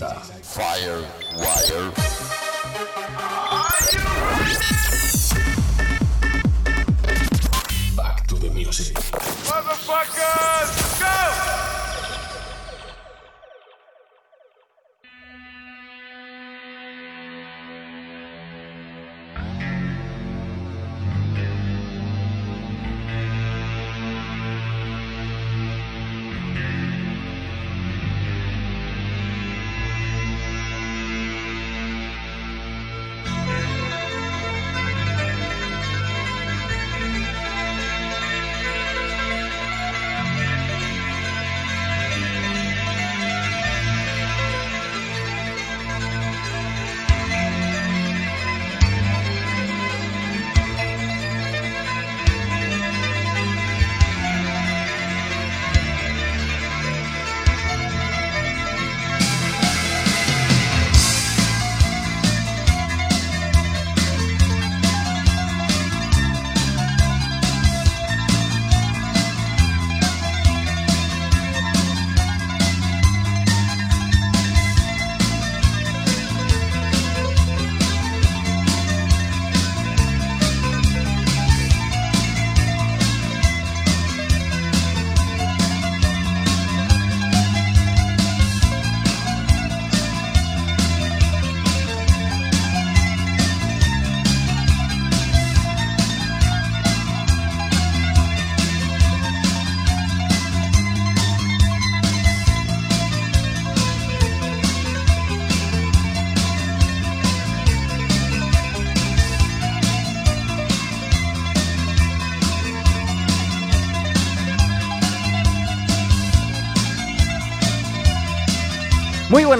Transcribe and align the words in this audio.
Santa. 0.00 0.39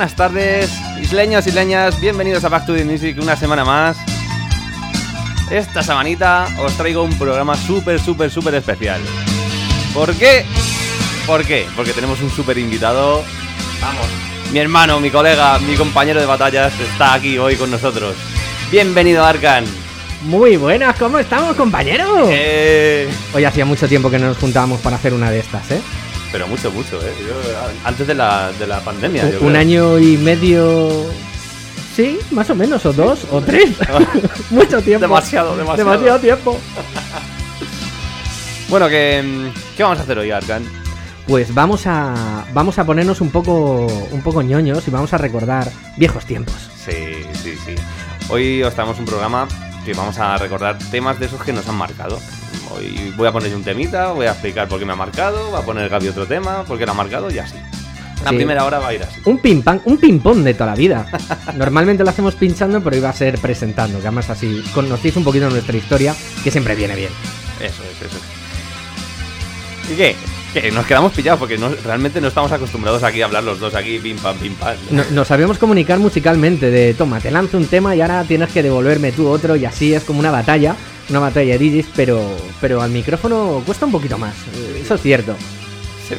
Buenas 0.00 0.16
tardes, 0.16 0.70
isleños, 0.98 1.46
isleñas, 1.46 2.00
bienvenidos 2.00 2.42
a 2.44 2.48
Back 2.48 2.64
to 2.64 2.74
the 2.74 2.86
Music 2.86 3.18
una 3.20 3.36
semana 3.36 3.66
más. 3.66 3.98
Esta 5.50 5.82
semanita 5.82 6.48
os 6.58 6.72
traigo 6.72 7.02
un 7.02 7.18
programa 7.18 7.54
súper, 7.54 8.00
súper, 8.00 8.30
súper 8.30 8.54
especial. 8.54 8.98
¿Por 9.92 10.14
qué? 10.14 10.46
¿Por 11.26 11.44
qué? 11.44 11.66
Porque 11.76 11.92
tenemos 11.92 12.18
un 12.22 12.30
súper 12.30 12.56
invitado. 12.56 13.22
Vamos. 13.78 14.06
Mi 14.50 14.60
hermano, 14.60 15.00
mi 15.00 15.10
colega, 15.10 15.58
mi 15.58 15.74
compañero 15.74 16.18
de 16.18 16.24
batallas 16.24 16.72
está 16.80 17.12
aquí 17.12 17.36
hoy 17.36 17.56
con 17.56 17.70
nosotros. 17.70 18.16
Bienvenido, 18.70 19.22
Arkan. 19.22 19.66
Muy 20.22 20.56
buenas, 20.56 20.98
¿cómo 20.98 21.18
estamos, 21.18 21.56
compañeros? 21.56 22.26
Eh, 22.30 23.06
Hoy 23.34 23.44
hacía 23.44 23.66
mucho 23.66 23.86
tiempo 23.86 24.10
que 24.10 24.18
no 24.18 24.28
nos 24.28 24.38
juntábamos 24.38 24.80
para 24.80 24.96
hacer 24.96 25.12
una 25.12 25.30
de 25.30 25.40
estas, 25.40 25.70
¿eh? 25.72 25.82
Pero 26.32 26.46
mucho, 26.48 26.70
mucho, 26.70 27.00
¿eh? 27.04 27.12
Yo, 27.20 27.34
antes 27.84 28.06
de 28.06 28.14
la, 28.14 28.50
de 28.58 28.66
la 28.66 28.80
pandemia. 28.80 29.30
yo 29.30 29.40
Un 29.40 29.48
creo. 29.48 29.60
año 29.60 29.98
y 29.98 30.16
medio. 30.16 30.90
Sí, 31.94 32.18
más 32.30 32.48
o 32.50 32.54
menos, 32.54 32.86
o 32.86 32.92
dos, 32.92 33.26
o 33.30 33.40
tres. 33.40 33.70
mucho 34.50 34.80
tiempo. 34.80 35.02
Demasiado, 35.06 35.56
demasiado. 35.56 35.90
Demasiado 35.90 36.18
tiempo. 36.20 36.58
Bueno, 38.68 38.88
que, 38.88 39.20
mm, 39.20 39.76
¿qué 39.76 39.82
vamos 39.82 39.98
a 39.98 40.02
hacer 40.02 40.16
hoy, 40.16 40.30
Arkan? 40.30 40.62
Pues 41.26 41.52
vamos 41.52 41.88
a. 41.88 42.44
Vamos 42.54 42.78
a 42.78 42.84
ponernos 42.86 43.20
un 43.20 43.30
poco. 43.30 43.86
un 44.12 44.22
poco 44.22 44.42
ñoños 44.42 44.86
y 44.86 44.92
vamos 44.92 45.12
a 45.12 45.18
recordar 45.18 45.68
viejos 45.96 46.24
tiempos. 46.24 46.54
Sí, 46.84 46.92
sí, 47.42 47.54
sí. 47.66 47.74
Hoy 48.28 48.62
os 48.62 48.72
traemos 48.72 48.96
un 49.00 49.06
programa 49.06 49.48
que 49.84 49.92
vamos 49.94 50.18
a 50.18 50.36
recordar 50.36 50.78
temas 50.90 51.18
de 51.18 51.26
esos 51.26 51.42
que 51.42 51.52
nos 51.52 51.66
han 51.68 51.76
marcado. 51.76 52.18
Hoy 52.70 53.12
voy 53.16 53.26
a 53.26 53.32
poner 53.32 53.54
un 53.54 53.62
temita, 53.64 54.12
voy 54.12 54.26
a 54.26 54.30
explicar 54.32 54.68
por 54.68 54.78
qué 54.78 54.84
me 54.84 54.92
ha 54.92 54.96
marcado, 54.96 55.50
va 55.50 55.60
a 55.60 55.62
poner 55.62 55.88
Gaby 55.88 56.08
otro 56.08 56.26
tema, 56.26 56.62
por 56.64 56.78
qué 56.78 56.86
lo 56.86 56.92
ha 56.92 56.94
marcado 56.94 57.30
y 57.30 57.38
así. 57.38 57.54
La 58.24 58.30
Sí. 58.30 58.36
primera 58.36 58.64
hora 58.66 58.78
va 58.78 58.88
a 58.88 58.94
ir 58.94 59.02
así. 59.02 59.18
Un 59.24 59.38
ping 59.38 59.62
pong, 59.62 59.80
un 59.86 59.96
ping 59.96 60.18
pong 60.20 60.38
de 60.42 60.52
toda 60.54 60.70
la 60.70 60.76
vida. 60.76 61.06
Normalmente 61.56 62.04
lo 62.04 62.10
hacemos 62.10 62.34
pinchando, 62.34 62.82
pero 62.82 62.94
iba 62.96 63.08
a 63.08 63.12
ser 63.14 63.38
presentando, 63.38 63.98
que 63.98 64.06
además 64.06 64.28
así 64.28 64.62
conocéis 64.74 65.16
un 65.16 65.24
poquito 65.24 65.48
nuestra 65.48 65.76
historia, 65.76 66.14
que 66.44 66.50
siempre 66.50 66.74
viene 66.74 66.94
bien. 66.94 67.10
Eso 67.60 67.82
es, 67.82 68.02
eso 68.06 68.16
es. 68.18 69.90
¿Y 69.92 69.96
qué? 69.96 70.16
Que 70.52 70.70
nos 70.72 70.84
quedamos 70.84 71.12
pillados 71.12 71.38
porque 71.38 71.56
realmente 71.84 72.20
no 72.20 72.26
estamos 72.28 72.50
acostumbrados 72.50 73.04
aquí 73.04 73.22
a 73.22 73.26
hablar 73.26 73.44
los 73.44 73.60
dos 73.60 73.74
aquí, 73.76 73.98
pim 74.00 74.16
pam, 74.18 74.36
pim 74.36 74.52
pam. 74.54 74.74
No- 74.90 75.04
nos 75.12 75.28
sabemos 75.28 75.58
comunicar 75.58 75.98
musicalmente 76.00 76.70
de 76.72 76.92
toma, 76.94 77.20
te 77.20 77.30
lanzo 77.30 77.56
un 77.56 77.66
tema 77.66 77.94
y 77.94 78.00
ahora 78.00 78.24
tienes 78.24 78.50
que 78.50 78.62
devolverme 78.62 79.12
tú 79.12 79.28
otro 79.28 79.54
y 79.54 79.64
así 79.64 79.94
es 79.94 80.02
como 80.02 80.18
una 80.18 80.32
batalla, 80.32 80.74
una 81.08 81.20
batalla 81.20 81.52
de 81.52 81.58
digis, 81.58 81.86
pero, 81.94 82.20
pero 82.60 82.82
al 82.82 82.90
micrófono 82.90 83.62
cuesta 83.64 83.86
un 83.86 83.92
poquito 83.92 84.18
más, 84.18 84.34
eso 84.82 84.94
es 84.96 85.00
cierto. 85.02 85.36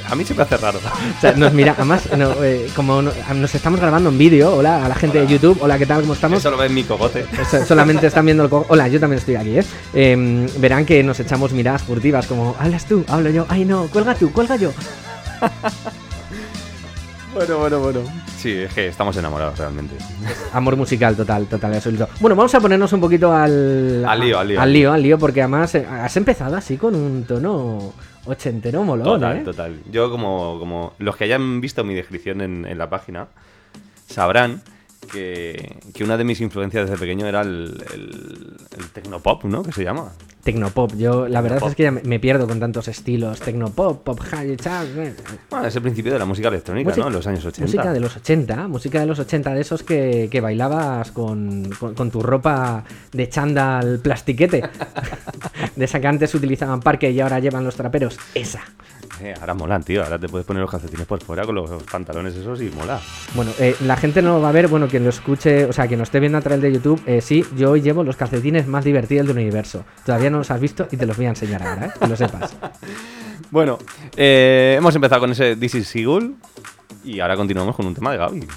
A 0.09 0.15
mí 0.15 0.23
se 0.25 0.33
me 0.33 0.43
hace 0.43 0.57
raro. 0.57 0.79
O 1.17 1.21
sea, 1.21 1.33
nos 1.33 1.53
mira, 1.53 1.73
además, 1.77 2.07
no, 2.17 2.43
eh, 2.43 2.67
como 2.75 3.01
no- 3.01 3.11
nos 3.35 3.55
estamos 3.55 3.79
grabando 3.79 4.09
en 4.09 4.17
vídeo, 4.17 4.55
hola 4.55 4.85
a 4.85 4.89
la 4.89 4.95
gente 4.95 5.19
Hola. 5.19 5.27
de 5.27 5.33
YouTube, 5.33 5.57
hola, 5.61 5.77
¿qué 5.77 5.85
tal? 5.85 6.01
¿Cómo 6.01 6.13
estamos? 6.13 6.39
Eso 6.39 6.51
lo 6.51 6.57
ve 6.57 6.67
en 6.67 6.73
mi 6.73 6.83
cogote. 6.83 7.25
So- 7.49 7.65
Solamente 7.65 8.07
están 8.07 8.25
viendo 8.25 8.43
el 8.43 8.49
co- 8.49 8.65
Hola, 8.69 8.87
yo 8.87 8.99
también 8.99 9.19
estoy 9.19 9.35
aquí, 9.35 9.57
¿eh? 9.59 9.63
Em, 9.93 10.47
Verán 10.57 10.85
que 10.85 11.03
nos 11.03 11.19
echamos 11.19 11.51
miradas 11.53 11.83
furtivas 11.83 12.25
como, 12.27 12.55
hablas 12.59 12.85
tú, 12.85 13.03
hablo 13.07 13.29
yo, 13.29 13.45
ay 13.49 13.65
no, 13.65 13.87
cuelga 13.87 14.15
tú, 14.15 14.31
cuelga 14.31 14.55
yo. 14.55 14.71
Bueno, 17.33 17.59
bueno, 17.59 17.79
bueno. 17.79 17.99
Sí, 18.37 18.51
es 18.51 18.73
que 18.73 18.87
estamos 18.87 19.15
enamorados 19.15 19.57
realmente. 19.57 19.95
Amor 20.51 20.75
musical 20.75 21.15
total, 21.15 21.45
total, 21.45 21.73
absoluto. 21.75 22.09
Bueno, 22.19 22.35
vamos 22.35 22.53
a 22.53 22.59
ponernos 22.59 22.91
un 22.91 22.99
poquito 22.99 23.31
al... 23.31 24.03
Al 24.05 24.19
lío, 24.19 24.37
al 24.37 24.47
lío. 24.49 24.61
Al 24.61 24.73
lío, 24.73 24.91
al 24.91 25.01
lío, 25.01 25.17
porque 25.17 25.41
además 25.41 25.73
eh, 25.75 25.85
has 25.89 26.17
empezado 26.17 26.57
así 26.57 26.75
con 26.75 26.93
un 26.93 27.23
tono 27.23 27.93
ochentero 28.25 28.83
molón, 28.83 29.05
Total, 29.05 29.37
¿eh? 29.37 29.41
total. 29.43 29.79
Yo 29.91 30.09
como, 30.11 30.57
como 30.59 30.93
los 30.99 31.15
que 31.15 31.23
hayan 31.25 31.61
visto 31.61 31.83
mi 31.83 31.93
descripción 31.93 32.41
en, 32.41 32.65
en 32.65 32.77
la 32.77 32.89
página 32.89 33.27
sabrán 34.07 34.61
que, 35.11 35.77
que 35.93 36.03
una 36.03 36.17
de 36.17 36.23
mis 36.23 36.41
influencias 36.41 36.89
desde 36.89 36.99
pequeño 36.99 37.25
era 37.27 37.41
el, 37.41 37.83
el, 37.93 38.57
el 38.77 38.89
tecnopop, 38.91 39.43
¿no? 39.45 39.63
Que 39.63 39.71
se 39.71 39.83
llama. 39.83 40.11
Tecnopop, 40.43 40.95
yo 40.95 41.27
la 41.27 41.39
verdad 41.41 41.61
es 41.67 41.75
que 41.75 41.83
ya 41.83 41.91
me, 41.91 42.19
pierdo 42.19 42.47
con 42.47 42.59
tantos 42.59 42.87
estilos. 42.87 43.39
Tecnopop, 43.39 44.03
pop, 44.03 44.19
eh, 44.41 44.57
Bueno, 45.51 45.67
es 45.67 45.75
el 45.75 45.81
principio 45.83 46.11
de 46.13 46.17
la 46.19 46.25
música 46.25 46.47
electrónica, 46.47 46.89
Música- 46.89 47.03
¿no? 47.03 47.07
En 47.09 47.13
los 47.13 47.27
años 47.27 47.45
80. 47.45 47.61
Música 47.61 47.93
de 47.93 47.99
los 47.99 48.15
80, 48.17 48.67
música 48.67 48.99
de 48.99 49.05
los 49.05 49.19
80, 49.19 49.53
de 49.53 49.61
esos 49.61 49.83
que, 49.83 50.29
que 50.31 50.41
bailabas 50.41 51.11
con, 51.11 51.69
con- 51.79 51.93
con 51.93 52.09
tu 52.09 52.23
ropa 52.23 52.83
de 53.11 53.29
chándal 53.29 53.99
plastiquete. 53.99 54.63
de 55.75 55.85
esa 55.85 55.99
que 55.99 56.07
antes 56.07 56.33
utilizaban 56.33 56.79
parque 56.79 57.11
y 57.11 57.19
ahora 57.19 57.39
llevan 57.39 57.63
los 57.63 57.75
traperos. 57.75 58.17
Esa. 58.33 58.61
Eh, 59.21 59.33
ahora 59.39 59.53
molan, 59.53 59.83
tío. 59.83 60.03
Ahora 60.03 60.17
te 60.17 60.27
puedes 60.27 60.45
poner 60.45 60.61
los 60.61 60.71
calcetines 60.71 61.05
por 61.05 61.21
fuera 61.23 61.43
con 61.45 61.55
los 61.55 61.69
pantalones 61.83 62.35
esos 62.35 62.61
y 62.61 62.69
mola. 62.69 62.99
Bueno, 63.35 63.51
eh, 63.59 63.75
la 63.81 63.95
gente 63.95 64.21
no 64.21 64.35
lo 64.35 64.41
va 64.41 64.49
a 64.49 64.51
ver, 64.51 64.67
bueno, 64.67 64.87
quien 64.87 65.03
lo 65.03 65.09
escuche, 65.09 65.65
o 65.65 65.73
sea, 65.73 65.87
quien 65.87 65.99
lo 65.99 66.03
esté 66.03 66.19
viendo 66.19 66.37
a 66.37 66.41
través 66.41 66.61
de 66.61 66.71
YouTube, 66.71 67.01
eh, 67.05 67.21
sí, 67.21 67.45
yo 67.55 67.71
hoy 67.71 67.81
llevo 67.81 68.03
los 68.03 68.15
calcetines 68.15 68.67
más 68.67 68.83
divertidos 68.83 69.27
del 69.27 69.37
universo. 69.37 69.85
Todavía 70.05 70.29
no 70.29 70.39
los 70.39 70.49
has 70.49 70.59
visto 70.59 70.87
y 70.91 70.97
te 70.97 71.05
los 71.05 71.15
voy 71.17 71.27
a 71.27 71.29
enseñar 71.29 71.61
ahora, 71.63 71.85
¿eh? 71.87 71.91
Que 71.99 72.07
lo 72.07 72.15
sepas. 72.15 72.55
Bueno, 73.49 73.79
eh, 74.15 74.75
hemos 74.77 74.95
empezado 74.95 75.19
con 75.19 75.31
ese 75.31 75.57
This 75.57 75.75
is 75.75 75.87
Seagull 75.89 76.35
y 77.03 77.19
ahora 77.19 77.35
continuamos 77.35 77.75
con 77.75 77.85
un 77.85 77.93
tema 77.93 78.13
de 78.13 78.17
Gaby. 78.17 78.47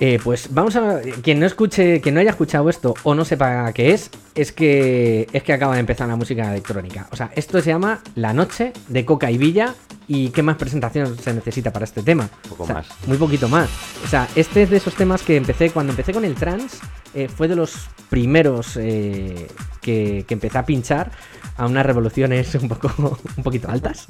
Eh, 0.00 0.18
pues 0.22 0.48
vamos 0.52 0.76
a. 0.76 1.00
Quien 1.22 1.40
no 1.40 1.46
escuche, 1.46 2.00
quien 2.00 2.14
no 2.14 2.20
haya 2.20 2.30
escuchado 2.30 2.68
esto 2.68 2.94
o 3.02 3.14
no 3.14 3.24
sepa 3.24 3.72
qué 3.72 3.92
es, 3.92 4.10
es 4.34 4.52
que 4.52 5.26
es 5.32 5.42
que 5.42 5.52
acaba 5.52 5.74
de 5.74 5.80
empezar 5.80 6.08
la 6.08 6.16
música 6.16 6.50
electrónica. 6.50 7.08
O 7.10 7.16
sea, 7.16 7.30
esto 7.34 7.60
se 7.60 7.70
llama 7.70 8.00
La 8.14 8.32
Noche 8.32 8.72
de 8.88 9.04
Coca 9.04 9.30
y 9.30 9.38
Villa. 9.38 9.74
¿Y 10.08 10.30
qué 10.30 10.42
más 10.42 10.56
presentación 10.56 11.18
se 11.18 11.34
necesita 11.34 11.70
para 11.70 11.84
este 11.84 12.02
tema? 12.02 12.28
Poco 12.48 12.62
O 12.62 12.66
sea, 12.66 12.76
más. 12.76 12.88
Muy 13.06 13.18
poquito 13.18 13.48
más. 13.48 13.68
O 14.04 14.08
sea, 14.08 14.26
este 14.34 14.62
es 14.62 14.70
de 14.70 14.78
esos 14.78 14.94
temas 14.94 15.22
que 15.22 15.36
empecé. 15.36 15.70
Cuando 15.70 15.92
empecé 15.92 16.14
con 16.14 16.24
el 16.24 16.34
trance, 16.34 16.78
eh, 17.14 17.28
fue 17.28 17.46
de 17.46 17.56
los 17.56 17.88
primeros 18.08 18.76
eh, 18.78 19.48
que, 19.82 20.24
que 20.26 20.34
empecé 20.34 20.56
a 20.56 20.64
pinchar 20.64 21.12
a 21.58 21.66
unas 21.66 21.84
revoluciones 21.84 22.54
un 22.54 22.68
poco 22.68 22.90
un 23.36 23.42
poquito 23.42 23.68
altas. 23.68 24.06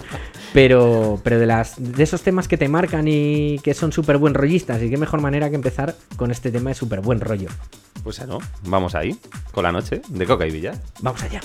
Pero, 0.52 1.20
pero 1.24 1.40
de 1.40 1.46
las 1.46 1.74
de 1.78 2.04
esos 2.04 2.22
temas 2.22 2.46
que 2.46 2.56
te 2.56 2.68
marcan 2.68 3.06
y 3.08 3.58
que 3.60 3.74
son 3.74 3.90
súper 3.90 4.18
buen 4.18 4.34
rollistas. 4.34 4.80
Y 4.82 4.90
qué 4.90 4.96
mejor 4.96 5.20
manera 5.20 5.50
que 5.50 5.56
empezar 5.56 5.96
con 6.16 6.30
este 6.30 6.52
tema 6.52 6.70
de 6.70 6.74
súper 6.74 7.00
buen 7.00 7.20
rollo. 7.20 7.48
Pues 8.04 8.18
ya 8.18 8.26
no, 8.26 8.38
vamos 8.64 8.94
ahí, 8.94 9.18
con 9.52 9.64
la 9.64 9.72
noche 9.72 10.02
de 10.08 10.26
Coca 10.26 10.46
y 10.46 10.52
Villa. 10.52 10.80
Vamos 11.00 11.22
allá. 11.22 11.40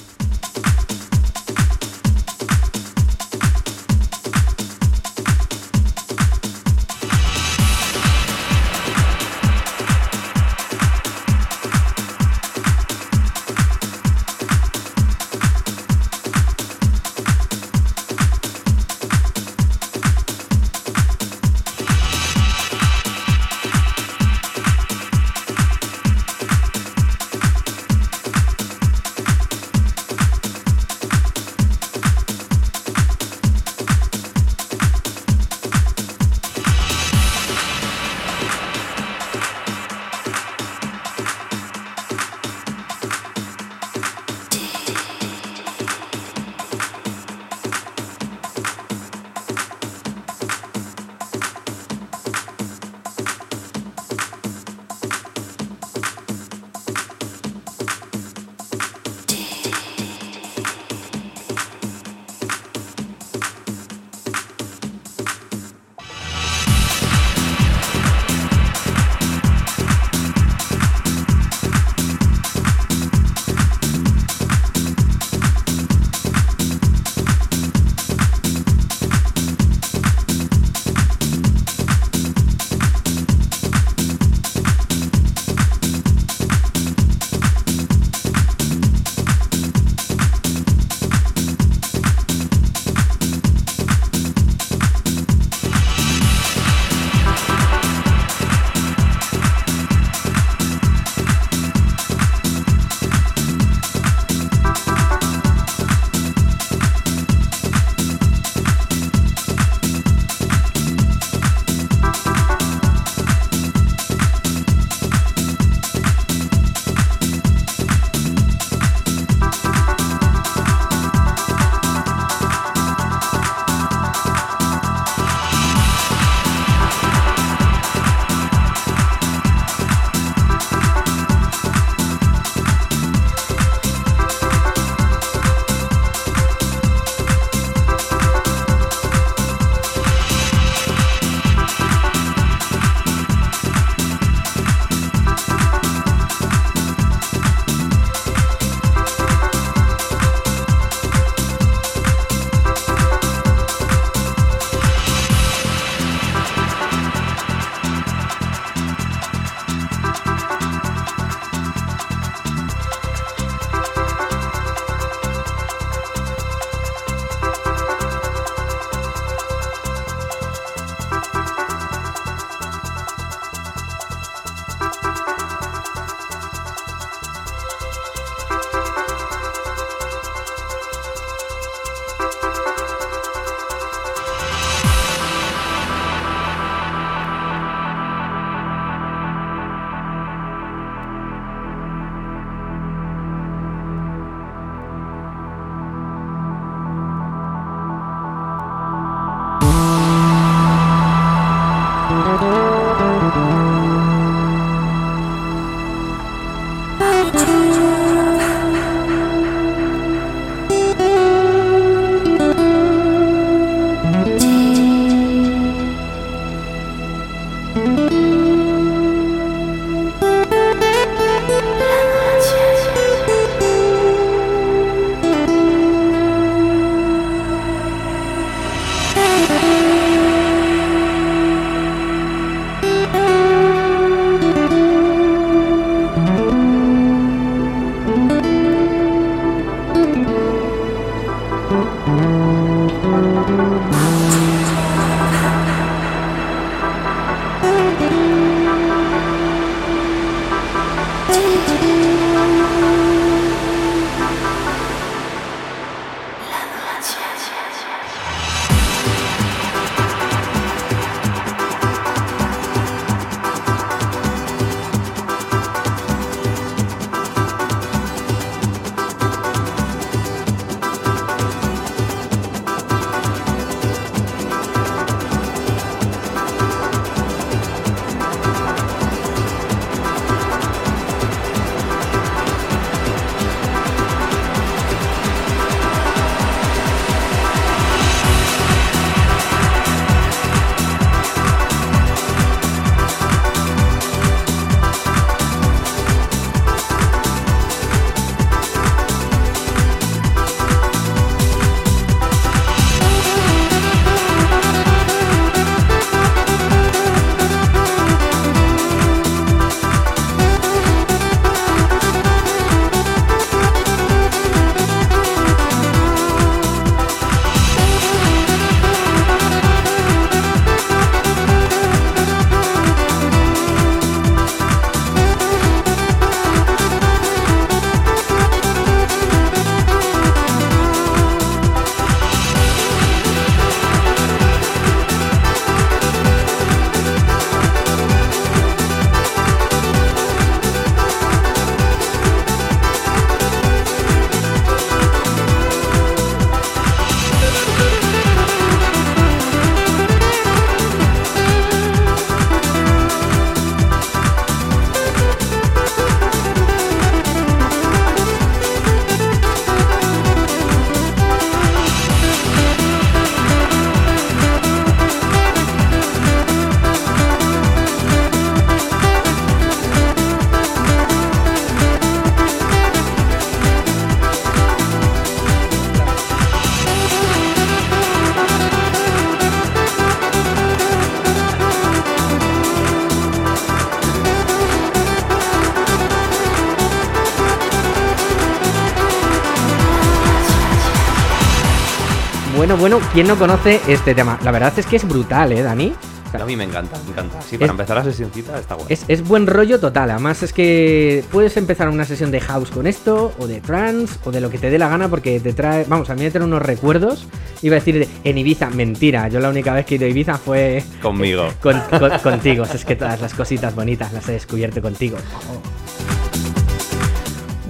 Bueno, 392.84 393.00
¿quién 393.14 393.28
no 393.30 393.38
conoce 393.38 393.80
este 393.88 394.14
tema? 394.14 394.38
La 394.44 394.52
verdad 394.52 394.74
es 394.76 394.86
que 394.86 394.98
es 394.98 395.08
brutal, 395.08 395.54
¿eh, 395.54 395.62
Dani? 395.62 395.94
A 396.38 396.44
mí 396.46 396.58
me 396.58 396.66
encanta, 396.66 396.98
me 397.06 397.12
encanta. 397.12 397.42
Sí, 397.42 397.58
para 397.58 397.68
Es- 397.68 397.72
empezar 397.72 397.96
la 397.96 398.04
sesioncita 398.04 398.60
está 398.60 398.76
bueno. 398.76 398.90
Es, 398.90 399.06
es 399.08 399.26
buen 399.26 399.48
rollo 399.48 399.80
total. 399.80 400.12
Además, 400.12 400.44
es 400.44 400.52
que 400.52 401.24
puedes 401.32 401.56
empezar 401.56 401.88
una 401.88 402.04
sesión 402.04 402.30
de 402.30 402.42
house 402.42 402.72
con 402.72 402.88
esto, 402.88 403.32
o 403.40 403.48
de 403.48 403.62
trance, 403.62 404.16
o 404.26 404.32
de 404.32 404.42
lo 404.42 404.50
que 404.50 404.58
te 404.58 404.70
dé 404.70 404.78
la 404.78 404.90
gana, 404.90 405.08
porque 405.08 405.40
te 405.40 405.54
trae. 405.54 405.86
Vamos, 405.88 406.10
a 406.10 406.16
mí 406.16 406.24
me 406.24 406.32
trae 406.32 406.44
unos 406.44 406.62
recuerdos. 406.62 407.26
Iba 407.62 407.78
a 407.78 407.80
decir 407.80 408.00
de- 408.00 408.10
en 408.26 408.38
Ibiza, 408.38 408.70
mentira. 408.70 409.30
Yo 409.30 409.40
la 409.40 409.48
única 409.48 409.74
vez 409.74 409.86
que 409.86 409.96
he 409.96 409.98
ido 409.98 410.08
a 410.08 410.10
Ibiza 410.10 410.38
fue 410.38 410.84
Conmigo. 411.02 411.48
con- 411.62 411.80
con- 411.98 412.20
contigo. 412.20 412.66
Es 412.66 412.84
que 412.84 412.98
todas 412.98 413.22
las 413.22 413.34
cositas 413.34 413.74
bonitas 413.74 414.12
las 414.12 414.28
he 414.28 414.34
descubierto 414.34 414.82
contigo. 414.82 415.18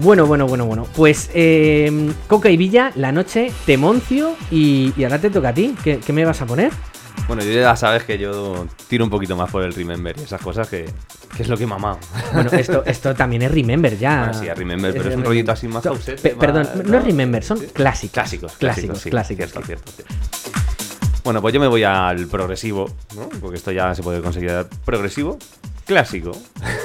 Bueno, 0.03 0.25
bueno, 0.27 0.47
bueno, 0.47 0.65
bueno. 0.65 0.85
Pues 0.95 1.29
eh, 1.33 2.11
Coca 2.27 2.49
y 2.49 2.57
Villa, 2.57 2.91
la 2.95 3.11
noche, 3.11 3.51
Temoncio 3.65 4.35
y, 4.51 4.93
y 4.97 5.03
ahora 5.05 5.19
te 5.19 5.29
toca 5.29 5.49
a 5.49 5.53
ti. 5.53 5.75
¿Qué, 5.83 5.99
qué 5.99 6.11
me 6.13 6.25
vas 6.25 6.41
a 6.41 6.45
poner? 6.45 6.71
Bueno, 7.27 7.41
ya 7.43 7.73
sabes 7.77 8.03
que 8.03 8.17
yo 8.17 8.67
tiro 8.89 9.05
un 9.05 9.09
poquito 9.09 9.37
más 9.37 9.49
por 9.49 9.63
el 9.63 9.73
Remember 9.73 10.13
y 10.19 10.23
esas 10.23 10.41
cosas 10.41 10.67
que, 10.67 10.85
que 11.37 11.43
es 11.43 11.47
lo 11.47 11.55
que 11.55 11.63
he 11.63 11.67
mamado. 11.67 11.99
Bueno, 12.33 12.49
esto, 12.51 12.83
esto 12.85 13.13
también 13.15 13.43
es 13.43 13.51
Remember 13.51 13.97
ya. 13.97 14.25
Bueno, 14.25 14.33
sí, 14.41 14.49
a 14.49 14.53
Remember, 14.55 14.91
pero 14.91 15.03
es 15.03 15.05
un 15.05 15.09
Remember. 15.11 15.27
rollito 15.29 15.51
así 15.53 15.67
más 15.69 15.85
ausente, 15.85 16.35
Perdón, 16.37 16.67
más- 16.75 16.85
no 16.85 16.97
es 16.97 17.03
Remember, 17.05 17.41
son 17.43 17.59
clásicos. 17.71 18.11
Clásicos, 18.13 18.51
clásicos, 18.57 18.99
sí, 18.99 19.09
clásicos. 19.09 19.51
cierto, 19.51 19.65
cierto, 19.65 19.91
cierto. 19.93 20.13
Bueno, 21.23 21.41
pues 21.41 21.53
yo 21.53 21.61
me 21.61 21.67
voy 21.67 21.83
al 21.83 22.27
progresivo, 22.27 22.89
¿no? 23.15 23.29
Porque 23.39 23.55
esto 23.55 23.71
ya 23.71 23.95
se 23.95 24.03
puede 24.03 24.19
considerar 24.21 24.67
progresivo, 24.83 25.37
clásico. 25.85 26.31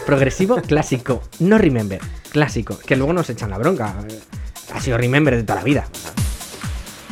Progresivo, 0.06 0.56
clásico. 0.62 1.22
No 1.40 1.58
Remember, 1.58 2.00
clásico. 2.30 2.78
Que 2.78 2.96
luego 2.96 3.12
nos 3.12 3.28
echan 3.30 3.50
la 3.50 3.58
bronca. 3.58 3.94
Ha 4.74 4.80
sido 4.80 4.98
Remember 4.98 5.34
de 5.36 5.42
toda 5.42 5.60
la 5.60 5.64
vida. 5.64 5.86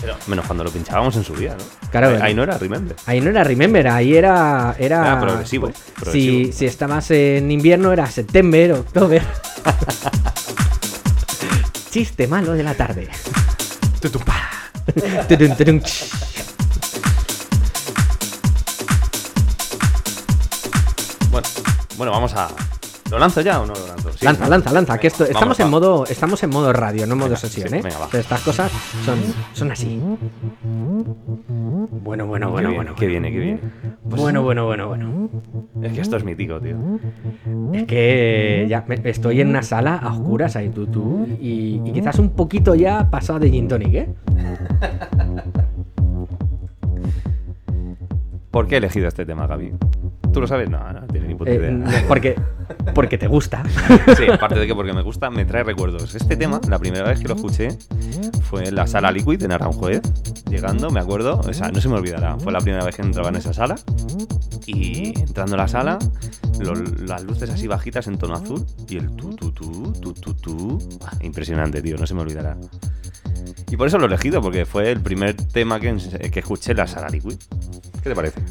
Pero 0.01 0.17
menos 0.27 0.47
cuando 0.47 0.65
lo 0.65 0.71
pinchábamos 0.71 1.17
en 1.17 1.25
su 1.25 1.35
día, 1.35 1.57
¿no? 1.59 1.65
Claro, 1.91 2.09
ahí, 2.09 2.19
ahí 2.21 2.35
no 2.35 2.43
era 2.43 2.59
Remember. 2.59 2.95
Ahí 3.07 3.21
no 3.21 3.31
era 3.31 3.45
Remember, 3.45 3.89
ahí 3.89 4.15
era. 4.15 4.77
Era, 4.79 5.01
Era 5.01 5.21
progresivo, 5.21 5.69
pues, 5.69 5.79
progresivo. 5.95 6.47
Si, 6.47 6.53
si 6.53 6.67
estabas 6.67 7.11
en 7.11 7.51
invierno 7.51 7.93
era 7.93 8.07
September, 8.07 8.73
October. 8.73 9.23
Chiste 11.91 12.29
malo 12.29 12.53
de 12.53 12.63
la 12.63 12.75
tarde. 12.75 13.09
Bueno, 21.97 22.13
vamos 22.13 22.35
a. 22.35 22.49
¿Lo 23.11 23.21
lanzo 23.21 23.41
ya 23.41 23.61
o 23.61 23.67
no 23.67 23.73
lo 23.73 23.87
lanzo? 23.87 24.13
Sí, 24.15 24.25
lanza, 24.25 24.45
¿no? 24.45 24.51
lanza, 24.51 24.73
lanza. 24.73 24.99
Que 24.99 25.07
estamos 25.07 25.61
en 25.61 25.71
modo. 25.71 26.05
Estamos 26.07 26.43
en 26.43 26.51
modo 26.51 26.73
radio, 26.73 27.07
no 27.07 27.13
en 27.13 27.19
modo 27.19 27.29
Venga, 27.29 27.41
sesión, 27.41 27.69
sí, 27.69 27.77
¿eh? 27.77 27.81
venga, 27.83 27.99
va. 27.99 28.09
Estas 28.19 28.41
cosas 28.41 28.73
son, 29.05 29.19
son 29.53 29.71
así. 29.71 30.01
Bueno, 32.03 32.27
bueno, 32.27 32.47
Qué 32.49 32.53
bueno, 32.53 32.75
bueno. 32.75 32.95
qué 32.97 33.07
viene, 33.07 33.31
qué 33.31 33.39
viene. 33.39 33.61
Bueno, 34.03 34.43
bueno, 34.43 34.67
bueno, 34.67 34.89
bueno. 34.89 35.31
Es 35.83 35.93
que 35.93 36.01
esto 36.01 36.17
es 36.17 36.25
mítico, 36.25 36.61
tío. 36.61 36.77
Es 37.73 37.85
que 37.85 38.67
ya 38.69 38.85
me- 38.89 39.01
estoy 39.09 39.41
en 39.41 39.49
una 39.51 39.63
sala 39.63 39.97
a 39.97 40.13
oscuras 40.13 40.57
ahí 40.57 40.69
tú, 40.71 40.87
tú. 40.89 41.27
Y, 41.41 41.81
y 41.85 41.93
quizás 41.93 42.19
un 42.19 42.31
poquito 42.31 42.75
ya 42.75 43.09
pasado 43.09 43.39
de 43.39 43.51
gin 43.51 43.69
tonic, 43.69 43.95
¿eh? 43.95 44.09
¿Por 48.51 48.67
qué 48.67 48.75
he 48.77 48.79
elegido 48.79 49.07
este 49.07 49.25
tema, 49.25 49.47
Gaby? 49.47 49.73
¿Tú 50.37 50.43
lo 50.43 50.47
sabes? 50.47 50.69
No, 50.69 50.93
no 50.93 51.01
tienes 51.07 51.31
ni 51.31 51.35
puta 51.35 51.51
Eh, 51.51 51.55
idea. 51.55 51.71
no, 51.71 51.91
porque, 52.07 52.37
porque 52.95 53.17
te 53.17 53.27
gusta. 53.27 53.63
Sí, 54.19 54.25
aparte 54.31 54.59
de 54.59 54.67
que 54.67 54.75
porque 54.75 54.93
me 54.93 55.01
gusta, 55.01 55.31
me 55.31 55.47
trae 55.47 55.65
recuerdos. 55.65 56.15
Este 56.15 56.37
tema, 56.37 56.61
la 56.69 56.79
primera 56.79 57.09
vez 57.09 57.21
que 57.21 57.29
lo 57.29 57.37
escuché, 57.37 57.69
fue 58.43 58.69
en 58.69 58.75
la 58.75 58.87
sala 58.87 59.11
Liquid 59.11 59.43
en 59.45 59.53
Aranjuez. 59.53 60.03
Llegando, 60.51 60.91
me 60.91 61.01
acuerdo, 61.01 61.41
o 61.41 61.53
sea, 61.55 61.71
no 61.71 61.81
se 61.81 61.89
me 61.89 61.95
olvidará. 61.95 62.37
Fue 62.39 62.53
la 62.53 62.61
primera 62.61 62.85
vez 62.85 62.95
que 62.97 63.01
entraba 63.01 63.31
en 63.31 63.37
esa 63.37 63.55
sala. 63.55 63.77
Y 64.67 65.19
entrando 65.21 65.55
a 65.55 65.57
la 65.57 65.69
sala, 65.69 65.99
lo- 66.61 66.75
las 67.07 67.25
luces 67.25 67.49
así 67.49 67.67
bajitas 67.67 68.07
en 68.07 68.19
tono 68.19 68.35
azul. 68.35 68.63
Y 68.91 68.99
el 68.99 69.13
tu, 69.17 69.31
tu, 69.37 69.53
tu, 69.53 69.93
tu, 69.95 70.13
tu, 70.13 70.35
tu. 70.35 70.79
Ah, 71.07 71.13
Impresionante, 71.23 71.81
tío, 71.81 71.97
no 71.97 72.07
se 72.07 72.13
me 72.13 72.21
olvidará. 72.21 72.59
Y 73.71 73.77
por 73.79 73.87
eso 73.87 73.97
lo 73.97 74.05
he 74.05 74.09
elegido, 74.09 74.43
porque 74.43 74.67
fue 74.67 74.93
el 74.93 75.01
primer 75.01 75.33
tema 75.35 75.81
que, 75.81 75.97
que 76.31 76.41
escuché 76.41 76.73
en 76.73 76.77
la 76.77 76.87
sala 76.87 77.09
Liquid. 77.09 77.37
¿Qué 78.03 78.11
te 78.11 78.15
parece? 78.15 78.43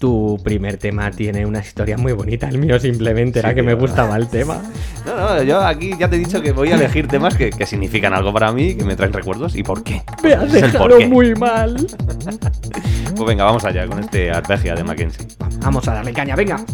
Tu 0.00 0.40
primer 0.42 0.78
tema 0.78 1.10
tiene 1.10 1.44
una 1.44 1.58
historia 1.58 1.98
muy 1.98 2.12
bonita. 2.14 2.48
El 2.48 2.56
mío 2.56 2.80
simplemente 2.80 3.40
era 3.40 3.50
Sí, 3.50 3.54
que 3.56 3.62
me 3.62 3.74
gustaba 3.74 4.16
el 4.16 4.28
tema. 4.28 4.62
No, 5.06 5.16
no, 5.16 5.42
yo 5.42 5.60
aquí 5.62 5.92
ya 5.98 6.10
te 6.10 6.16
he 6.16 6.18
dicho 6.18 6.42
que 6.42 6.52
voy 6.52 6.70
a 6.70 6.74
elegir 6.74 7.08
temas 7.08 7.34
que, 7.34 7.48
que 7.48 7.64
significan 7.64 8.12
algo 8.12 8.34
para 8.34 8.52
mí, 8.52 8.74
que 8.74 8.84
me 8.84 8.96
traen 8.96 9.14
recuerdos 9.14 9.56
y 9.56 9.62
por 9.62 9.82
qué. 9.82 10.02
Me 10.22 10.34
has 10.34 10.52
dejado 10.52 11.00
muy 11.08 11.34
mal. 11.34 11.76
Pues 13.16 13.26
venga, 13.28 13.44
vamos 13.44 13.64
allá 13.64 13.86
con 13.86 13.98
este 13.98 14.30
arpegia 14.30 14.74
de 14.74 14.84
Mackenzie. 14.84 15.26
Vamos 15.60 15.86
a 15.88 15.94
darle 15.94 16.12
caña, 16.12 16.36
venga. 16.36 16.64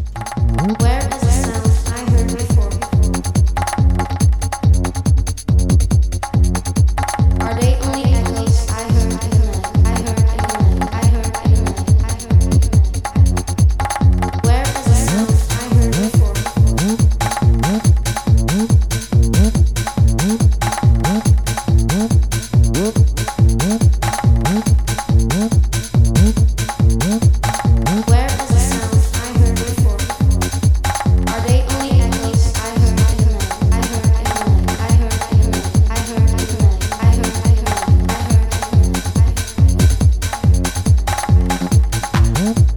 Love. 42.46 42.75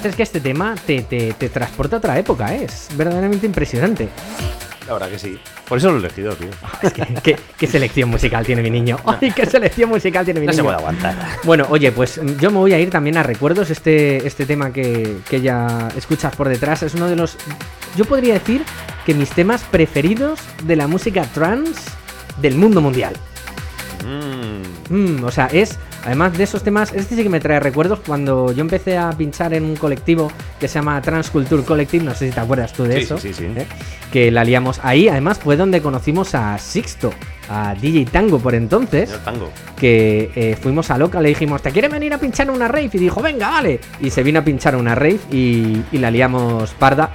Verdad 0.00 0.10
es 0.10 0.16
que 0.16 0.22
este 0.22 0.40
tema 0.40 0.74
te, 0.86 1.02
te- 1.02 1.32
te 1.34 1.48
transporta 1.48 1.96
a 1.96 1.98
otra 1.98 2.18
época, 2.18 2.54
¿eh? 2.54 2.64
es 2.64 2.88
verdaderamente 2.96 3.46
impresionante. 3.46 4.08
La 4.86 4.94
verdad 4.94 5.08
que 5.10 5.18
sí. 5.18 5.38
Por 5.68 5.78
eso 5.78 5.90
lo 5.92 5.96
he 5.98 6.00
elegido, 6.00 6.34
tío. 6.34 6.48
Es 6.82 6.92
que, 6.92 7.02
¿qué, 7.22 7.36
qué 7.56 7.66
selección 7.68 8.08
musical 8.08 8.44
tiene 8.44 8.60
mi 8.62 8.70
niño? 8.70 8.96
¡Ay, 9.04 9.30
qué 9.30 9.46
selección 9.46 9.88
musical 9.90 10.24
tiene 10.24 10.40
mi 10.40 10.46
No 10.46 10.52
se 10.52 10.56
niño! 10.62 10.64
puede 10.64 10.78
aguantar. 10.78 11.14
Bueno, 11.44 11.66
oye, 11.70 11.92
pues 11.92 12.18
mm, 12.20 12.38
yo 12.38 12.50
me 12.50 12.56
voy 12.58 12.72
a 12.72 12.78
ir 12.80 12.90
también 12.90 13.16
a 13.16 13.22
recuerdos. 13.22 13.70
Este, 13.70 14.26
este 14.26 14.46
tema 14.46 14.72
que, 14.72 15.18
que 15.28 15.40
ya 15.40 15.88
escuchas 15.96 16.34
por 16.34 16.48
detrás 16.48 16.82
es 16.82 16.94
uno 16.94 17.08
de 17.08 17.14
los. 17.16 17.36
Yo 17.96 18.04
podría 18.04 18.34
decir 18.34 18.62
que 19.06 19.14
mis 19.14 19.30
temas 19.30 19.62
preferidos 19.62 20.40
de 20.64 20.74
la 20.76 20.88
música 20.88 21.22
trance 21.22 21.80
del 22.40 22.56
mundo 22.56 22.80
mundial. 22.80 23.14
Mm. 24.04 25.20
Mm, 25.20 25.24
o 25.24 25.30
sea, 25.30 25.46
es. 25.46 25.78
Además 26.04 26.36
de 26.36 26.44
esos 26.44 26.62
temas, 26.62 26.92
este 26.94 27.14
sí 27.16 27.22
que 27.22 27.28
me 27.28 27.40
trae 27.40 27.60
recuerdos 27.60 28.00
cuando 28.06 28.52
yo 28.52 28.60
empecé 28.62 28.96
a 28.96 29.10
pinchar 29.10 29.52
en 29.54 29.64
un 29.64 29.76
colectivo 29.76 30.30
que 30.58 30.66
se 30.68 30.74
llama 30.74 31.00
Transculture 31.02 31.62
Collective, 31.62 32.04
no 32.04 32.14
sé 32.14 32.28
si 32.28 32.34
te 32.34 32.40
acuerdas 32.40 32.72
tú 32.72 32.84
de 32.84 32.96
Sí, 32.96 33.02
eso, 33.02 33.18
sí, 33.18 33.34
sí, 33.34 33.44
sí. 33.54 33.60
¿eh? 33.60 33.66
que 34.10 34.30
la 34.30 34.42
liamos 34.44 34.80
ahí, 34.82 35.08
además 35.08 35.38
fue 35.38 35.56
donde 35.56 35.80
conocimos 35.82 36.34
a 36.34 36.56
Sixto, 36.58 37.12
a 37.48 37.74
DJ 37.74 38.06
Tango 38.06 38.38
por 38.38 38.54
entonces, 38.54 39.10
Tango. 39.24 39.50
que 39.76 40.30
eh, 40.34 40.56
fuimos 40.60 40.90
a 40.90 40.98
Loca, 40.98 41.20
le 41.20 41.28
dijimos, 41.28 41.60
¿te 41.62 41.70
quieres 41.70 41.90
venir 41.90 42.14
a 42.14 42.18
pinchar 42.18 42.50
una 42.50 42.66
rave? 42.66 42.90
Y 42.92 42.98
dijo, 42.98 43.20
venga, 43.20 43.50
vale. 43.50 43.80
Y 44.00 44.10
se 44.10 44.22
vino 44.22 44.40
a 44.40 44.42
pinchar 44.42 44.76
una 44.76 44.94
rave 44.94 45.18
y, 45.30 45.82
y 45.92 45.98
la 45.98 46.10
liamos 46.10 46.70
parda 46.72 47.10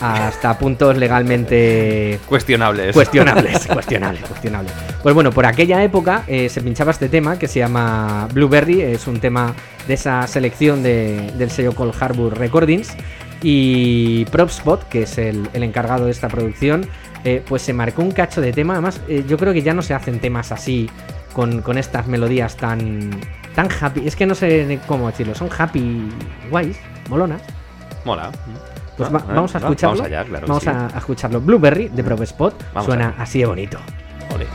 hasta 0.00 0.58
puntos 0.58 0.96
legalmente 0.96 2.18
Cuestionables. 2.28 2.94
cuestionables, 2.94 3.66
cuestionables, 3.72 4.22
cuestionables. 4.24 4.72
Pues 5.02 5.14
bueno, 5.14 5.30
por 5.30 5.46
aquella 5.46 5.82
época 5.82 6.24
eh, 6.26 6.48
se 6.48 6.60
pinchaba 6.60 6.90
este 6.90 7.08
tema 7.08 7.38
que 7.38 7.48
se 7.48 7.58
llama 7.58 8.28
Blueberry, 8.32 8.80
es 8.82 9.06
un 9.06 9.20
tema 9.20 9.54
de 9.86 9.94
esa 9.94 10.26
selección 10.26 10.82
de- 10.82 11.32
del 11.36 11.50
sello 11.50 11.74
Cold 11.74 11.94
Harbor 12.00 12.38
Recordings. 12.38 12.94
Y 13.42 14.26
Propspot, 14.26 14.86
que 14.88 15.02
es 15.04 15.16
el, 15.16 15.48
el 15.54 15.62
encargado 15.62 16.04
de 16.04 16.10
esta 16.10 16.28
producción, 16.28 16.86
eh, 17.24 17.42
pues 17.48 17.62
se 17.62 17.72
marcó 17.72 18.02
un 18.02 18.10
cacho 18.10 18.42
de 18.42 18.52
tema. 18.52 18.74
Además, 18.74 19.00
eh, 19.08 19.24
yo 19.26 19.38
creo 19.38 19.54
que 19.54 19.62
ya 19.62 19.72
no 19.72 19.80
se 19.80 19.94
hacen 19.94 20.20
temas 20.20 20.52
así, 20.52 20.90
con, 21.32 21.62
con 21.62 21.78
estas 21.78 22.06
melodías 22.06 22.56
tan, 22.58 23.18
tan 23.54 23.68
happy. 23.80 24.06
Es 24.06 24.14
que 24.14 24.26
no 24.26 24.34
sé 24.34 24.78
cómo 24.86 25.06
decirlo, 25.06 25.34
son 25.34 25.48
happy 25.56 26.10
guays, 26.50 26.76
molonas. 27.08 27.40
Mola. 28.04 28.30
Pues 29.00 29.10
Ah, 29.10 29.12
va- 29.16 29.24
ah, 29.30 29.34
vamos 29.34 29.54
a 29.54 29.58
escucharlo. 29.58 29.96
Vamos 29.96 30.06
allá, 30.12 30.24
claro. 30.24 30.46
Vamos 30.46 30.62
sí. 30.62 30.68
a, 30.68 30.86
escucharlo. 30.98 31.40
Blueberry 31.40 31.88
de 31.88 32.02
Vamos 32.74 32.86
suena 32.86 33.14
así 33.18 33.38
de 33.38 33.46
bonito. 33.46 33.78
Ole. 34.34 34.46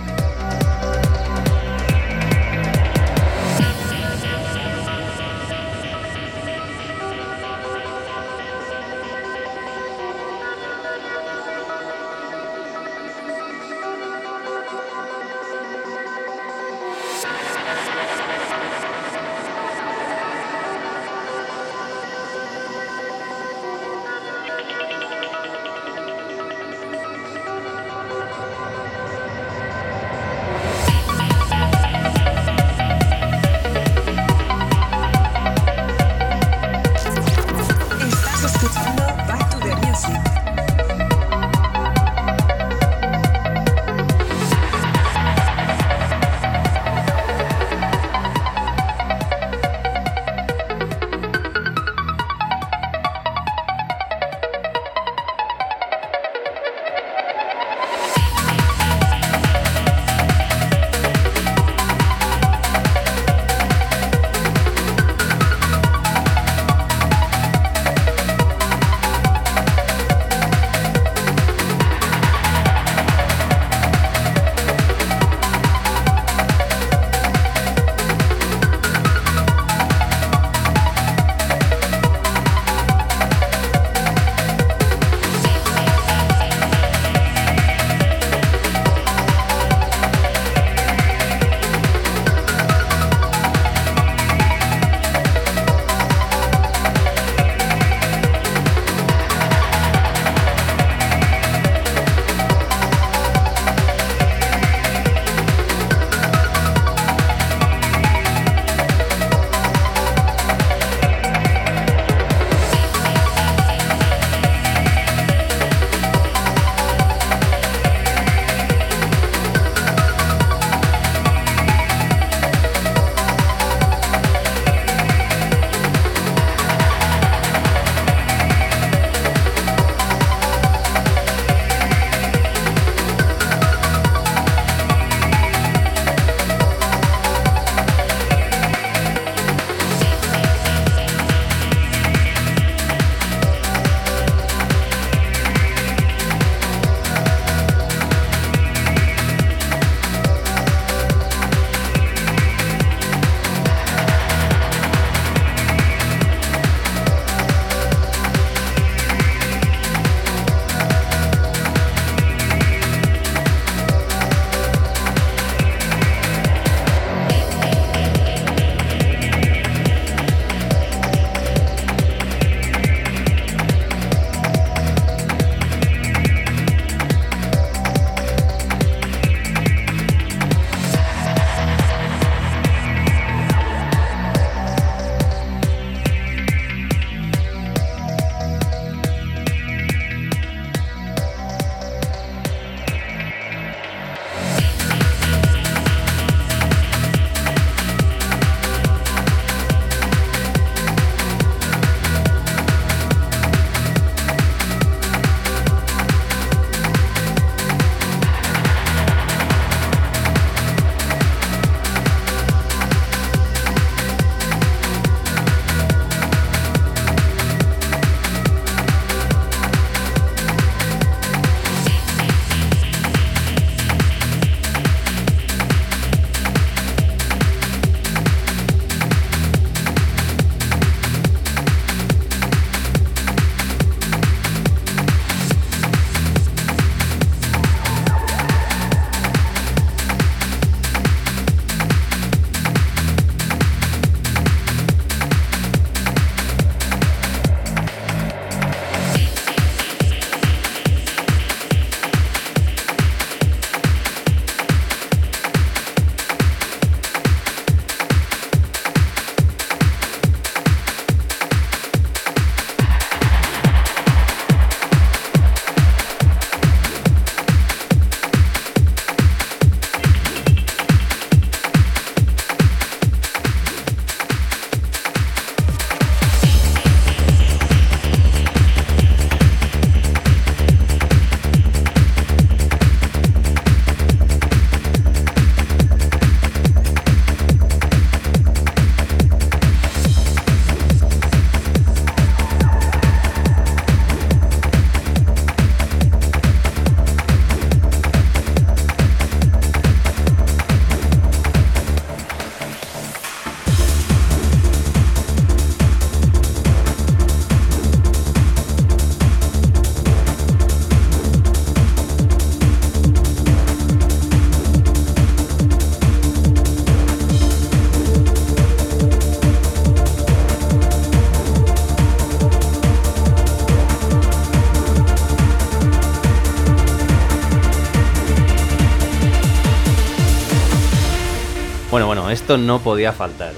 Esto 332.45 332.60
no 332.60 332.77
podía 332.77 333.12
faltar. 333.12 333.53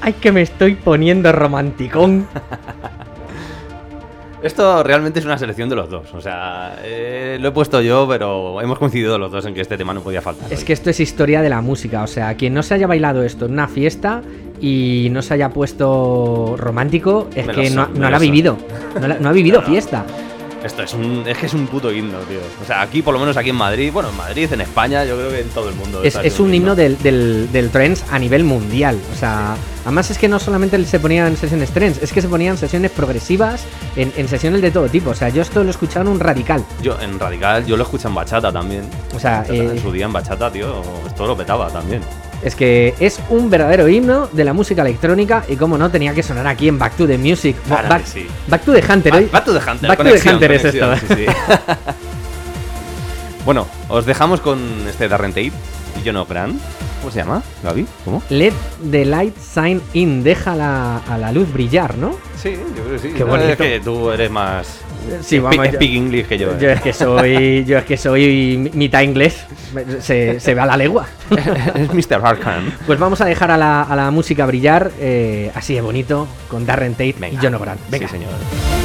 Ay, 0.00 0.12
que 0.12 0.30
me 0.30 0.40
estoy 0.42 0.76
poniendo 0.76 1.32
romanticón. 1.32 2.28
Esto 4.42 4.82
realmente 4.84 5.18
es 5.18 5.26
una 5.26 5.36
selección 5.36 5.68
de 5.68 5.74
los 5.76 5.90
dos. 5.90 6.14
O 6.14 6.20
sea, 6.22 6.78
eh, 6.82 7.36
lo 7.40 7.48
he 7.48 7.50
puesto 7.52 7.82
yo, 7.82 8.06
pero 8.08 8.58
hemos 8.62 8.78
coincidido 8.78 9.18
los 9.18 9.30
dos 9.30 9.44
en 9.44 9.52
que 9.52 9.60
este 9.60 9.76
tema 9.76 9.92
no 9.92 10.00
podía 10.00 10.22
faltar. 10.22 10.50
Es 10.50 10.60
hoy. 10.60 10.64
que 10.64 10.72
esto 10.72 10.88
es 10.88 10.98
historia 11.00 11.42
de 11.42 11.50
la 11.50 11.60
música, 11.60 12.02
o 12.02 12.06
sea, 12.06 12.34
quien 12.36 12.54
no 12.54 12.62
se 12.62 12.72
haya 12.74 12.86
bailado 12.86 13.22
esto 13.22 13.44
en 13.46 13.52
una 13.52 13.68
fiesta 13.68 14.22
y 14.58 15.08
no 15.10 15.20
se 15.20 15.34
haya 15.34 15.50
puesto 15.50 16.54
romántico 16.56 17.28
es 17.34 17.46
Me 17.48 17.52
que 17.52 17.68
no, 17.70 17.88
no 17.88 18.08
lo 18.08 18.16
ha 18.16 18.18
vivido. 18.18 18.56
No, 18.98 19.08
la- 19.08 19.18
no 19.18 19.28
ha 19.28 19.32
vivido 19.32 19.60
fiesta. 19.66 20.06
Esto 20.64 20.82
es 20.82 20.92
un, 20.92 21.24
es 21.26 21.38
que 21.38 21.46
es 21.46 21.54
un 21.54 21.66
puto 21.66 21.90
himno, 21.90 22.18
tío. 22.20 22.38
O 22.62 22.66
sea, 22.66 22.82
aquí, 22.82 23.00
por 23.00 23.14
lo 23.14 23.20
menos 23.20 23.36
aquí 23.36 23.48
en 23.50 23.56
Madrid, 23.56 23.90
bueno, 23.92 24.10
en 24.10 24.16
Madrid, 24.16 24.52
en 24.52 24.60
España, 24.60 25.04
yo 25.04 25.16
creo 25.16 25.30
que 25.30 25.40
en 25.40 25.48
todo 25.48 25.68
el 25.70 25.74
mundo. 25.74 26.02
Es, 26.02 26.16
es 26.16 26.38
un 26.38 26.52
himno 26.52 26.74
del, 26.74 26.98
del, 27.02 27.50
del 27.50 27.70
trance 27.70 28.04
a 28.10 28.18
nivel 28.18 28.44
mundial. 28.44 28.98
O 29.12 29.16
sea, 29.16 29.56
además 29.84 30.10
es 30.10 30.18
que 30.18 30.28
no 30.28 30.38
solamente 30.38 30.82
se 30.84 31.00
ponían 31.00 31.36
sesiones 31.36 31.70
trance, 31.70 32.04
es 32.04 32.12
que 32.12 32.20
se 32.20 32.28
ponían 32.28 32.58
sesiones 32.58 32.90
progresivas 32.90 33.64
en, 33.96 34.12
en 34.16 34.28
sesiones 34.28 34.60
de 34.60 34.70
todo 34.70 34.88
tipo. 34.88 35.10
O 35.10 35.14
sea, 35.14 35.30
yo 35.30 35.40
esto 35.40 35.62
lo 35.62 35.68
he 35.68 35.70
escuchado 35.70 36.02
en 36.02 36.08
un 36.12 36.20
radical. 36.20 36.62
Yo, 36.82 36.98
en 37.00 37.18
Radical, 37.18 37.64
yo 37.64 37.76
lo 37.78 37.84
escucho 37.84 38.08
en 38.08 38.14
bachata 38.14 38.52
también. 38.52 38.82
O 39.14 39.18
sea, 39.18 39.38
Bachata, 39.38 39.54
eh, 39.54 39.70
en 39.70 39.82
su 39.82 39.90
día 39.92 40.04
en 40.06 40.12
bachata, 40.12 40.50
tío, 40.50 40.82
esto 41.06 41.26
lo 41.26 41.36
petaba 41.36 41.68
también. 41.68 42.02
Es 42.42 42.54
que 42.54 42.94
es 43.00 43.20
un 43.28 43.50
verdadero 43.50 43.88
himno 43.88 44.28
de 44.32 44.44
la 44.44 44.52
música 44.52 44.82
electrónica 44.82 45.44
y 45.48 45.56
como 45.56 45.76
no 45.76 45.90
tenía 45.90 46.14
que 46.14 46.22
sonar 46.22 46.46
aquí 46.46 46.68
en 46.68 46.78
Back 46.78 46.94
to 46.96 47.06
the 47.06 47.18
Music. 47.18 47.56
Claro 47.66 47.88
back, 47.88 48.04
que 48.04 48.10
sí. 48.10 48.26
Back 48.46 48.62
to 48.64 48.72
the 48.72 48.92
Hunter. 48.92 49.12
Back, 49.12 49.22
hoy- 49.22 49.28
back 49.30 49.44
to 49.44 49.52
the 49.58 49.70
Hunter. 49.70 49.88
Back 49.88 49.98
to 49.98 50.04
the 50.04 50.10
conexión, 50.10 50.34
Hunter 50.36 50.52
es 50.52 50.60
conexión, 50.62 50.92
esto. 50.94 51.14
sí, 51.14 51.26
sí. 51.26 51.26
bueno, 53.44 53.66
os 53.88 54.06
dejamos 54.06 54.40
con 54.40 54.60
este 54.88 55.08
Darren 55.08 55.32
Tate 55.32 55.46
y 55.48 55.52
John 56.04 56.16
O'Grant. 56.16 56.60
¿Cómo 57.00 57.10
se 57.10 57.18
llama, 57.20 57.42
Gaby? 57.62 57.86
¿Cómo? 58.04 58.22
Let 58.28 58.52
the 58.90 59.06
light 59.06 59.34
shine 59.38 59.80
in, 59.94 60.22
deja 60.22 60.54
la, 60.54 60.98
a 60.98 61.16
la 61.16 61.32
luz 61.32 61.50
brillar, 61.50 61.96
¿no? 61.96 62.14
Sí, 62.40 62.54
yo 62.76 62.82
creo 62.82 62.92
que 62.92 62.98
sí. 62.98 63.08
Qué 63.14 63.24
No, 63.24 63.36
Es 63.36 63.42
bonito. 63.42 63.56
que 63.64 63.80
tú 63.80 64.10
eres 64.10 64.30
más. 64.30 64.80
Sí, 65.22 65.38
vamos, 65.38 65.56
yo- 65.66 65.72
speak 65.72 65.90
English 65.94 66.26
que 66.26 66.38
yo. 66.38 66.58
Yo 66.58 66.68
eh. 66.68 66.72
es 66.72 66.80
que 66.80 66.92
soy, 66.92 67.64
yo 67.64 67.78
es 67.78 67.84
que 67.84 67.96
soy 67.96 68.56
mi- 68.58 68.70
mitad 68.70 69.02
inglés, 69.02 69.44
se, 70.00 70.40
se 70.40 70.54
ve 70.54 70.60
a 70.60 70.66
la 70.66 70.76
legua. 70.76 71.06
es 71.74 71.92
Mr. 71.92 72.20
Harkan. 72.24 72.72
Pues 72.86 72.98
vamos 72.98 73.20
a 73.20 73.24
dejar 73.26 73.50
a 73.50 73.56
la, 73.56 73.82
a 73.82 73.96
la 73.96 74.10
música 74.10 74.46
brillar, 74.46 74.90
eh, 74.98 75.50
así 75.54 75.74
de 75.74 75.80
bonito, 75.80 76.28
con 76.48 76.66
Darren 76.66 76.92
Tate 76.92 77.14
y. 77.20 77.38
John 77.40 77.54
O'Grant. 77.54 77.80
Venga. 77.90 78.08
Sí, 78.08 78.12
señor. 78.12 78.79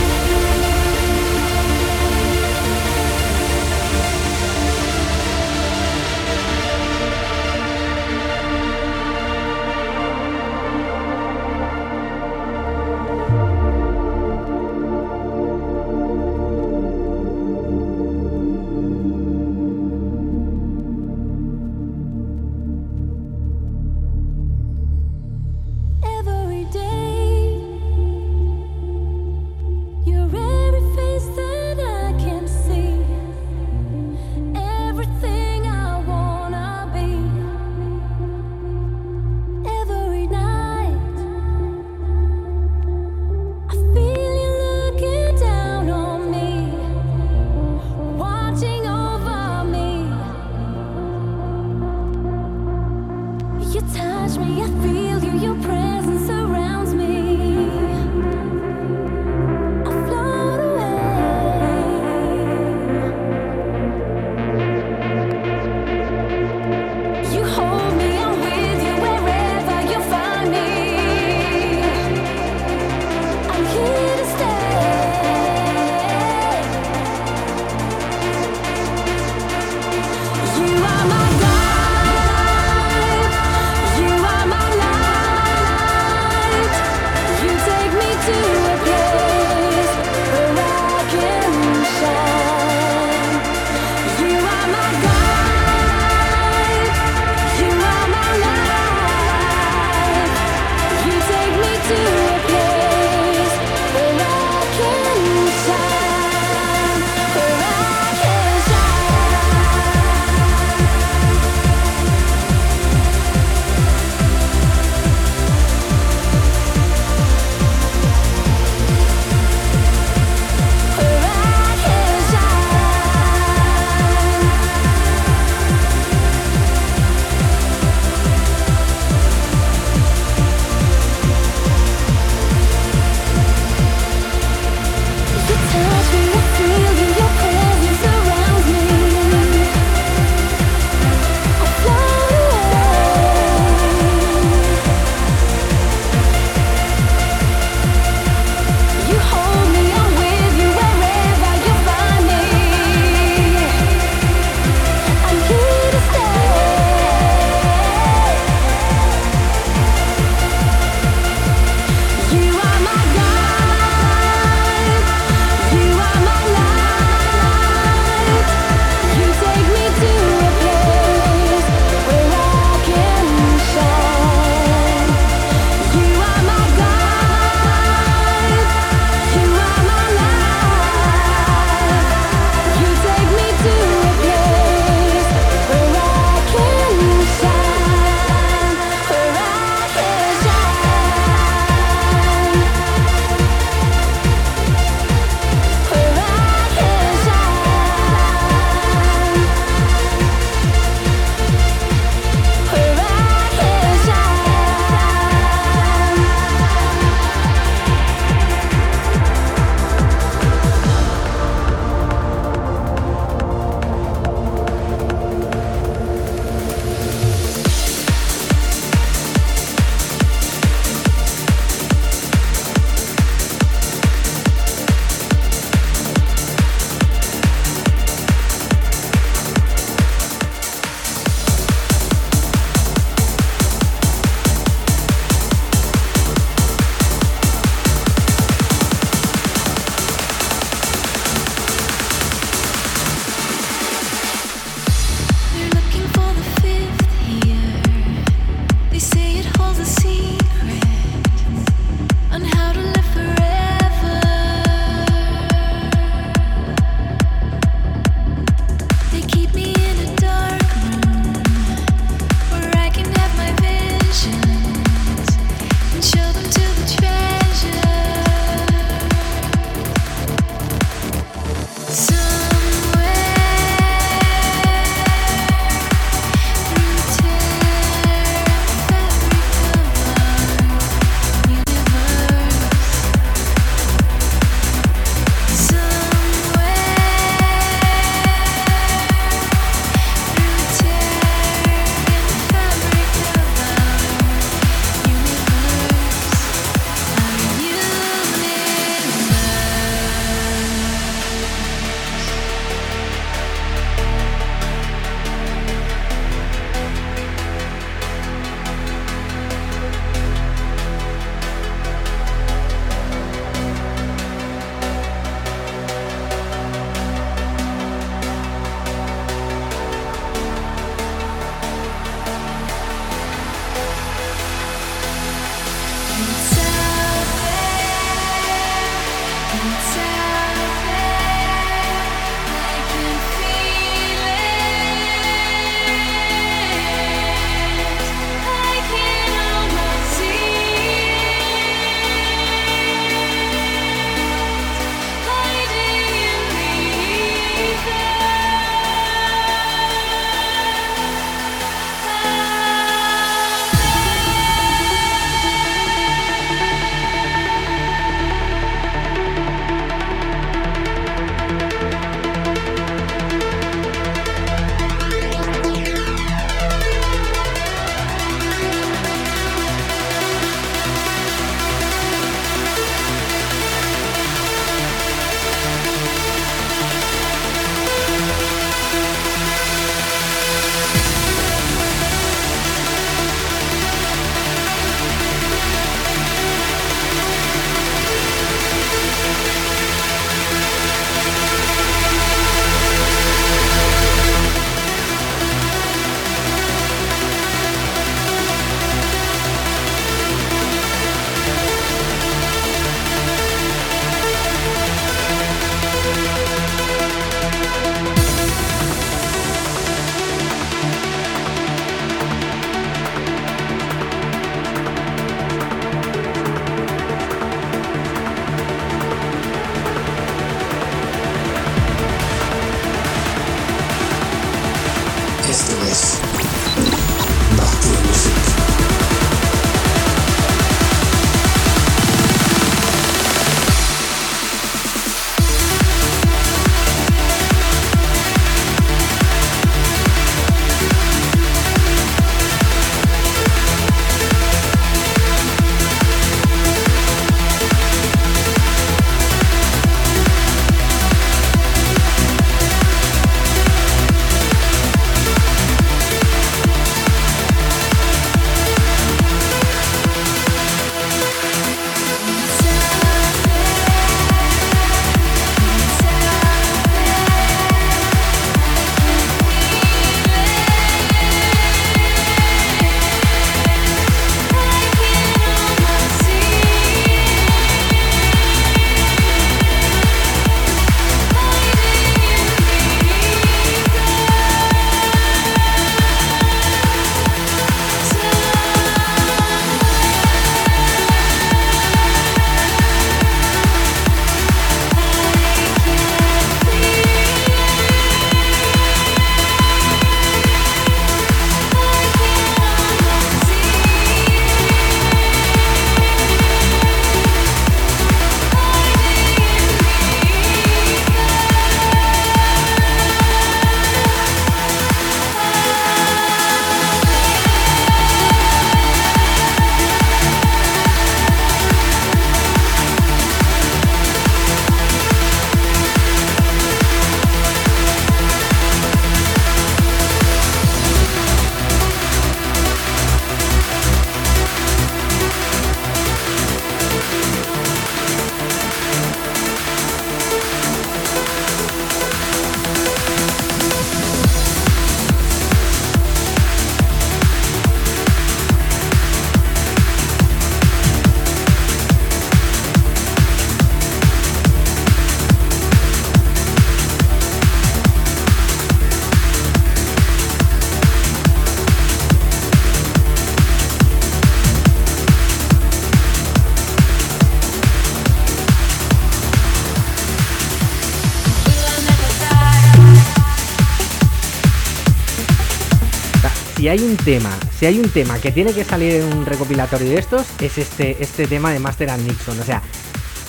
Si 576.65 576.69
hay 576.69 576.79
un 576.81 576.97
tema, 576.97 577.29
si 577.59 577.67
hay 577.67 577.77
un 577.79 577.87
tema 577.91 578.17
que 578.17 578.31
tiene 578.31 578.51
que 578.51 578.63
salir 578.63 578.95
en 578.95 579.15
un 579.15 579.23
recopilatorio 579.23 579.87
de 579.87 579.99
estos, 579.99 580.25
es 580.41 580.57
este, 580.57 580.97
este 580.99 581.27
tema 581.27 581.53
de 581.53 581.59
Master 581.59 581.91
and 581.91 582.07
Nixon. 582.07 582.39
O 582.39 582.43
sea, 582.43 582.63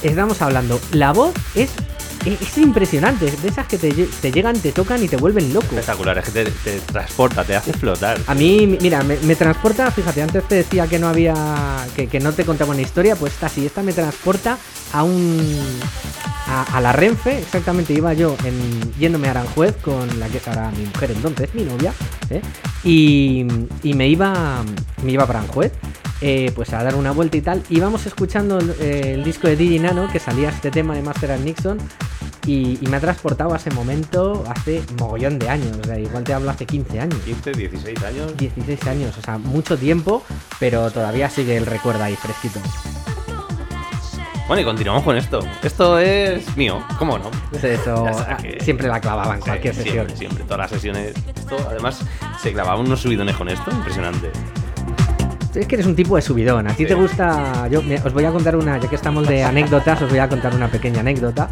estamos 0.02 0.40
hablando, 0.40 0.80
la 0.92 1.12
voz 1.12 1.34
es, 1.54 1.68
es, 2.24 2.40
es 2.40 2.56
impresionante, 2.56 3.30
de 3.30 3.48
esas 3.48 3.66
que 3.66 3.76
te, 3.76 3.90
lle- 3.94 4.08
te 4.22 4.32
llegan, 4.32 4.58
te 4.58 4.72
tocan 4.72 5.04
y 5.04 5.08
te 5.08 5.18
vuelven 5.18 5.52
loco. 5.52 5.66
Espectacular, 5.66 6.16
es 6.16 6.24
que 6.24 6.30
te, 6.30 6.44
te 6.50 6.78
transporta, 6.80 7.44
te 7.44 7.54
hace 7.54 7.74
flotar. 7.74 8.18
A 8.26 8.34
mí, 8.34 8.78
mira, 8.80 9.02
me, 9.02 9.18
me 9.18 9.36
transporta, 9.36 9.90
fíjate, 9.90 10.22
antes 10.22 10.48
te 10.48 10.54
decía 10.54 10.86
que 10.86 10.98
no 10.98 11.06
había, 11.08 11.34
que, 11.94 12.06
que 12.06 12.18
no 12.20 12.32
te 12.32 12.46
contaba 12.46 12.72
una 12.72 12.80
historia, 12.80 13.16
pues 13.16 13.34
esta 13.34 13.50
sí, 13.50 13.66
esta 13.66 13.82
me 13.82 13.92
transporta 13.92 14.56
a 14.94 15.02
un, 15.02 15.60
a, 16.46 16.62
a 16.74 16.80
la 16.80 16.92
Renfe, 16.92 17.40
exactamente, 17.40 17.92
iba 17.92 18.14
yo 18.14 18.34
en, 18.44 18.94
yéndome 18.98 19.28
a 19.28 19.32
Aranjuez 19.32 19.74
con 19.82 20.18
la 20.18 20.26
que 20.28 20.38
es 20.38 20.48
ahora 20.48 20.70
mi 20.70 20.86
mujer 20.86 21.10
entonces, 21.10 21.50
mi 21.54 21.64
novia, 21.64 21.92
¿eh? 22.30 22.40
Y, 22.86 23.46
y 23.82 23.94
me 23.94 24.08
iba, 24.08 24.62
me 25.02 25.12
iba 25.12 25.26
para 25.26 25.40
Aranjuez, 25.40 25.72
eh, 26.22 26.50
pues 26.54 26.72
a 26.72 26.82
dar 26.82 26.94
una 26.94 27.10
vuelta 27.10 27.36
y 27.36 27.42
tal, 27.42 27.62
íbamos 27.68 28.06
escuchando 28.06 28.58
el, 28.58 28.70
eh, 28.80 29.12
el 29.14 29.24
disco 29.24 29.48
de 29.48 29.56
DJ 29.56 29.80
Nano, 29.80 30.08
que 30.10 30.18
salía 30.18 30.48
este 30.48 30.70
tema 30.70 30.94
de 30.94 31.02
Master 31.02 31.32
and 31.32 31.44
Nixon, 31.44 31.78
y, 32.46 32.78
y 32.80 32.86
me 32.88 32.96
ha 32.96 33.00
transportado 33.00 33.52
a 33.52 33.56
ese 33.56 33.70
momento 33.72 34.44
hace 34.48 34.80
mogollón 35.00 35.38
de 35.38 35.48
años, 35.50 35.76
o 35.82 35.84
sea, 35.84 35.98
igual 35.98 36.22
te 36.24 36.32
hablo 36.32 36.48
hace 36.50 36.64
15 36.64 37.00
años. 37.00 37.18
15, 37.24 37.52
16 37.52 38.02
años. 38.04 38.36
16 38.36 38.86
años, 38.86 39.18
o 39.18 39.20
sea, 39.22 39.36
mucho 39.38 39.76
tiempo, 39.76 40.22
pero 40.60 40.90
todavía 40.92 41.28
sigue 41.28 41.56
el 41.56 41.66
recuerdo 41.66 42.04
ahí 42.04 42.14
fresquito. 42.14 42.60
Bueno, 44.46 44.62
y 44.62 44.64
continuamos 44.64 45.02
con 45.02 45.16
esto. 45.16 45.40
Esto 45.64 45.98
es 45.98 46.56
mío, 46.56 46.80
¿cómo 47.00 47.18
no? 47.18 47.32
Eso 47.52 48.04
Ya 48.06 48.12
sabes 48.14 48.36
que- 48.42 48.64
siempre 48.64 48.86
la 48.86 49.00
clavaba 49.00 49.34
en 49.34 49.42
Sí, 49.42 49.48
cualquier 49.48 49.74
sesión. 49.74 49.94
Siempre, 49.94 50.16
siempre, 50.16 50.44
todas 50.44 50.58
las 50.58 50.70
sesiones. 50.70 51.14
Esto, 51.34 51.56
además, 51.68 51.98
se 52.46 52.52
clavaban 52.52 52.86
unos 52.86 53.00
subidones 53.00 53.34
con 53.34 53.48
esto, 53.48 53.72
impresionante. 53.72 54.30
Es 55.52 55.66
que 55.66 55.74
eres 55.74 55.86
un 55.86 55.96
tipo 55.96 56.14
de 56.14 56.22
subidón. 56.22 56.68
A 56.68 56.74
ti 56.74 56.84
Sí. 56.84 56.86
te 56.88 56.94
gusta. 56.94 57.66
Yo 57.68 57.82
me- 57.82 57.96
os 57.96 58.12
voy 58.12 58.24
a 58.24 58.30
contar 58.30 58.54
una, 58.54 58.78
ya 58.78 58.88
que 58.88 58.94
estamos 58.94 59.26
de 59.26 59.42
anécdotas, 59.42 60.00
os 60.02 60.08
voy 60.10 60.20
a 60.20 60.28
contar 60.28 60.54
una 60.54 60.68
pequeña 60.68 61.00
anécdota. 61.00 61.48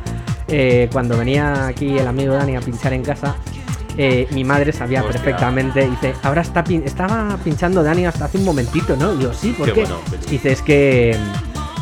Eh, 0.46 0.88
cuando 0.92 1.16
venía 1.18 1.66
aquí 1.66 1.98
el 1.98 2.06
amigo 2.06 2.34
Dani 2.34 2.54
a 2.54 2.60
pinchar 2.60 2.92
en 2.92 3.02
casa, 3.02 3.34
eh, 3.96 4.28
mi 4.30 4.44
madre 4.44 4.72
sabía 4.72 5.00
Hostia. 5.02 5.20
perfectamente. 5.20 5.88
Dice, 5.90 6.14
ahora 6.22 6.42
está 6.42 6.62
pin- 6.62 6.82
estaba 6.84 7.36
pinchando 7.42 7.82
Dani 7.82 8.06
hasta 8.06 8.26
hace 8.26 8.38
un 8.38 8.44
momentito, 8.44 8.94
¿no? 8.96 9.14
Y 9.14 9.22
yo, 9.22 9.32
sí, 9.32 9.50
¿por 9.58 9.66
Qué 9.66 9.72
qué? 9.72 9.80
bueno, 9.80 9.96
pero- 10.08 10.22
Dice, 10.30 10.52
es 10.52 10.62
que. 10.62 11.16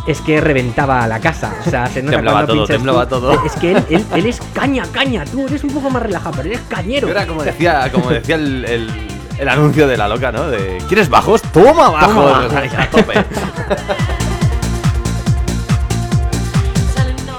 Es 0.07 0.21
que 0.21 0.41
reventaba 0.41 1.07
la 1.07 1.21
casa. 1.21 1.55
O 1.65 1.71
sea, 1.71 1.87
se 1.87 2.03
nota 2.03 2.17
Temblaba 2.17 2.45
todo, 2.47 2.67
temblaba 2.67 3.09
tú. 3.09 3.21
todo. 3.21 3.45
Es 3.47 3.53
que 3.53 3.73
él, 3.73 3.85
él- 3.89 4.05
él 4.15 4.27
es 4.27 4.41
caña, 4.53 4.85
caña. 4.91 5.25
Tú 5.25 5.47
eres 5.47 5.63
un 5.63 5.71
poco 5.71 5.91
más 5.91 6.03
relajado, 6.03 6.35
pero 6.37 6.49
eres 6.49 6.61
cañero. 6.69 7.09
Era 7.09 7.25
como 7.27 7.45
decía, 7.45 7.89
como 7.93 8.11
decía 8.11 8.35
el, 8.35 8.65
el- 8.65 8.91
el 9.39 9.49
anuncio 9.49 9.87
de 9.87 9.97
la 9.97 10.09
loca, 10.09 10.33
¿no? 10.33 10.49
De 10.49 10.79
¿Quieres 10.89 11.09
bajos? 11.09 11.41
¡Toma 11.43 11.89
bajos! 11.91 12.15
Toma 12.15 12.49
bajos. 12.49 12.75
a 12.79 12.91
tope. 12.91 13.13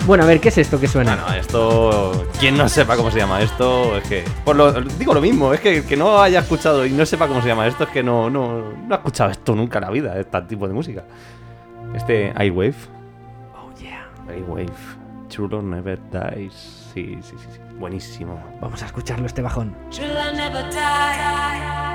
Bueno, 0.05 0.25
a 0.25 0.27
ver, 0.27 0.41
¿qué 0.41 0.49
es 0.49 0.57
esto 0.57 0.77
que 0.81 0.87
suena? 0.89 1.15
Bueno, 1.15 1.33
esto. 1.39 2.25
Quien 2.37 2.57
no 2.57 2.67
sepa 2.67 2.97
cómo 2.97 3.09
se 3.09 3.19
llama 3.19 3.41
esto, 3.41 3.95
es 3.97 4.03
que. 4.03 4.25
Por 4.43 4.57
lo, 4.57 4.69
digo 4.81 5.13
lo 5.13 5.21
mismo, 5.21 5.53
es 5.53 5.61
que 5.61 5.85
que 5.85 5.95
no 5.95 6.21
haya 6.21 6.39
escuchado 6.39 6.85
y 6.85 6.89
no 6.91 7.05
sepa 7.05 7.25
cómo 7.29 7.41
se 7.41 7.47
llama 7.47 7.67
esto, 7.67 7.85
es 7.85 7.89
que 7.89 8.03
no, 8.03 8.29
no, 8.29 8.73
no 8.85 8.93
ha 8.93 8.97
escuchado 8.97 9.29
esto 9.31 9.55
nunca 9.55 9.79
en 9.79 9.85
la 9.85 9.91
vida, 9.91 10.19
este 10.19 10.41
tipo 10.41 10.67
de 10.67 10.73
música. 10.73 11.03
Este 11.93 12.33
Airwave. 12.35 12.75
Oh, 13.55 13.71
yeah. 13.79 14.07
Airwave. 14.27 14.71
True 15.29 15.47
Love 15.47 15.63
Never 15.63 15.99
Dies. 16.11 16.53
Sí, 16.93 17.17
sí, 17.21 17.35
sí, 17.37 17.47
sí. 17.51 17.59
Buenísimo. 17.79 18.41
Vamos 18.61 18.81
a 18.83 18.85
escucharlo 18.85 19.25
este 19.25 19.41
bajón. 19.41 19.75
Love 19.91 20.33
never 20.35 20.69
die. 20.71 21.92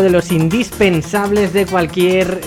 de 0.00 0.10
los 0.10 0.32
indispensables 0.32 1.52
de 1.52 1.66
cualquier 1.66 2.40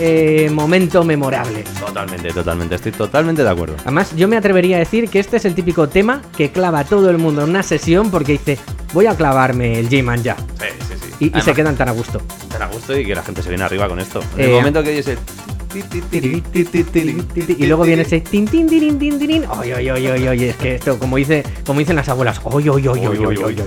momento 0.52 1.04
memorable. 1.04 1.64
Totalmente, 1.80 2.30
totalmente, 2.30 2.76
estoy 2.76 2.92
totalmente 2.92 3.44
de 3.44 3.50
acuerdo. 3.50 3.76
Además, 3.82 4.16
yo 4.16 4.28
me 4.28 4.38
atrevería 4.38 4.78
a 4.78 4.80
decir 4.80 5.10
que 5.10 5.20
este 5.20 5.38
es 5.38 5.46
el 5.46 5.56
típico 5.56 5.88
tema 5.90 6.22
que 6.36 6.52
clava 6.52 6.84
todo 6.84 7.10
el 7.10 7.18
mundo 7.18 7.44
en 7.44 7.50
una 7.50 7.64
sesión 7.64 8.12
porque 8.12 8.34
dice, 8.34 8.58
voy 8.94 9.06
a 9.08 9.16
clavarme 9.16 9.80
el 9.80 9.90
J-Man 9.90 10.24
ya. 10.24 10.36
Sí, 10.36 10.68
sí, 10.88 10.94
sí. 11.20 11.32
Y, 11.36 11.42
se 11.42 11.54
quedan 11.54 11.76
tan 11.76 11.90
a 11.90 11.92
gusto. 11.92 12.22
Tan 12.50 12.62
a 12.62 12.68
gusto 12.68 12.98
y 12.98 13.06
que 13.06 13.16
la 13.16 13.24
gente 13.24 13.42
se 13.42 13.50
viene 13.50 13.64
arriba 13.64 13.88
con 13.88 14.00
esto. 14.00 14.22
En 14.38 14.46
el 14.46 14.52
momento 14.52 14.84
que 14.84 14.90
oyes 14.90 15.08
el... 15.08 15.18
Y 17.58 17.66
luego 17.66 17.84
viene 17.84 18.04
ese 18.04 18.22
tin 18.22 18.48
tin. 18.48 18.66
Oye, 19.50 19.76
oye, 19.76 19.92
oye, 19.92 20.30
oye, 20.30 20.50
es 20.50 20.56
que 20.56 20.76
esto, 20.76 20.98
como 20.98 21.18
dice, 21.18 21.44
como 21.66 21.80
dicen 21.80 21.98
las 21.98 22.08
abuelas, 22.08 22.40
oye, 22.44 22.70
oye, 22.70 22.88
oye, 22.88 23.08
oye, 23.08 23.26
oye, 23.26 23.44
oye. 23.44 23.64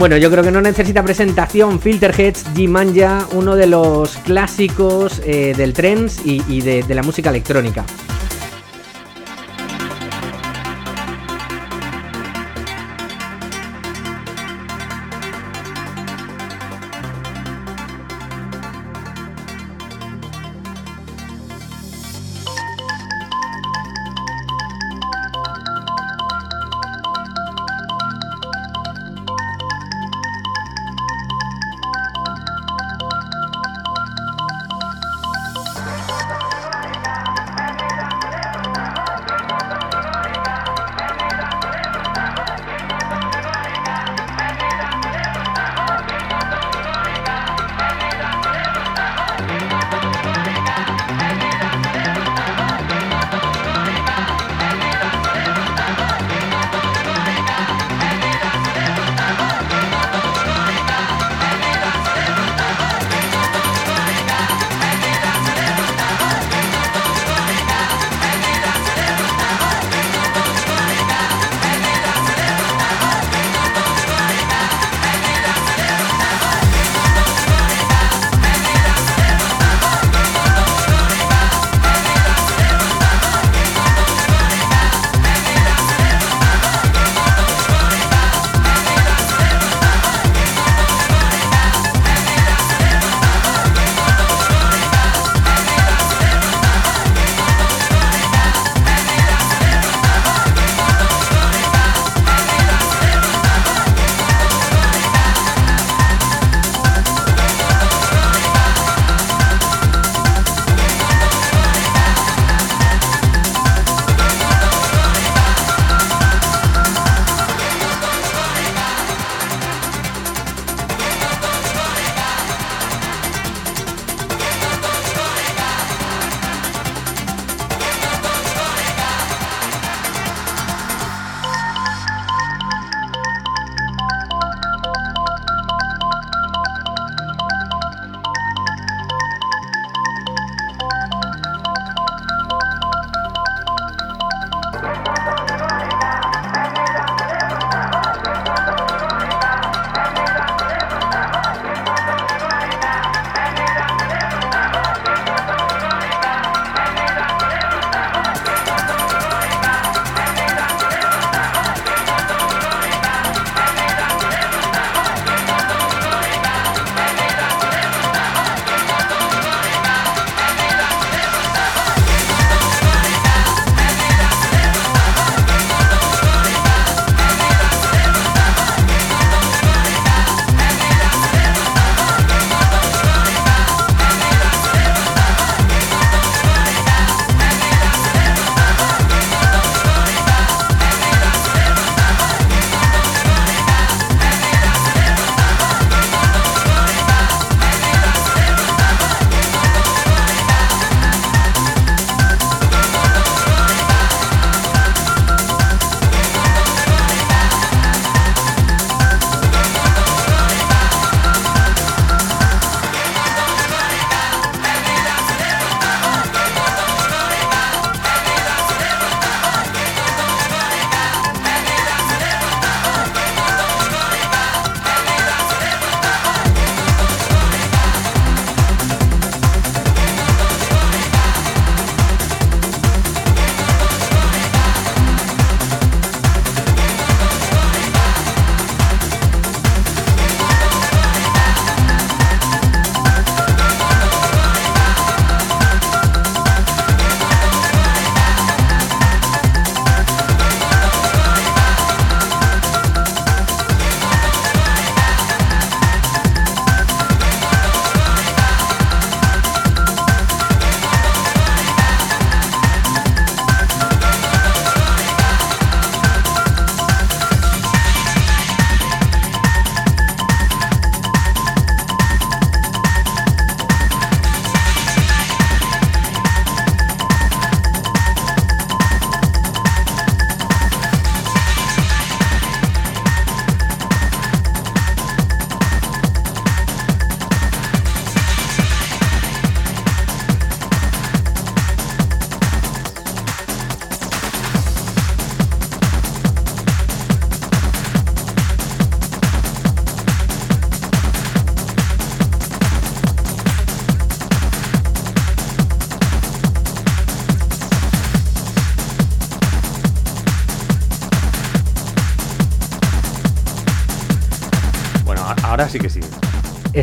Bueno, 0.00 0.16
yo 0.16 0.30
creo 0.30 0.42
que 0.42 0.50
no 0.50 0.62
necesita 0.62 1.02
presentación. 1.02 1.78
Filterheads, 1.78 2.54
G-Manja, 2.54 3.26
uno 3.32 3.54
de 3.54 3.66
los 3.66 4.16
clásicos 4.24 5.20
eh, 5.26 5.52
del 5.54 5.74
trance 5.74 6.22
y, 6.24 6.62
de 6.62 6.94
la 6.94 7.02
música 7.02 7.28
electrónica. 7.28 7.84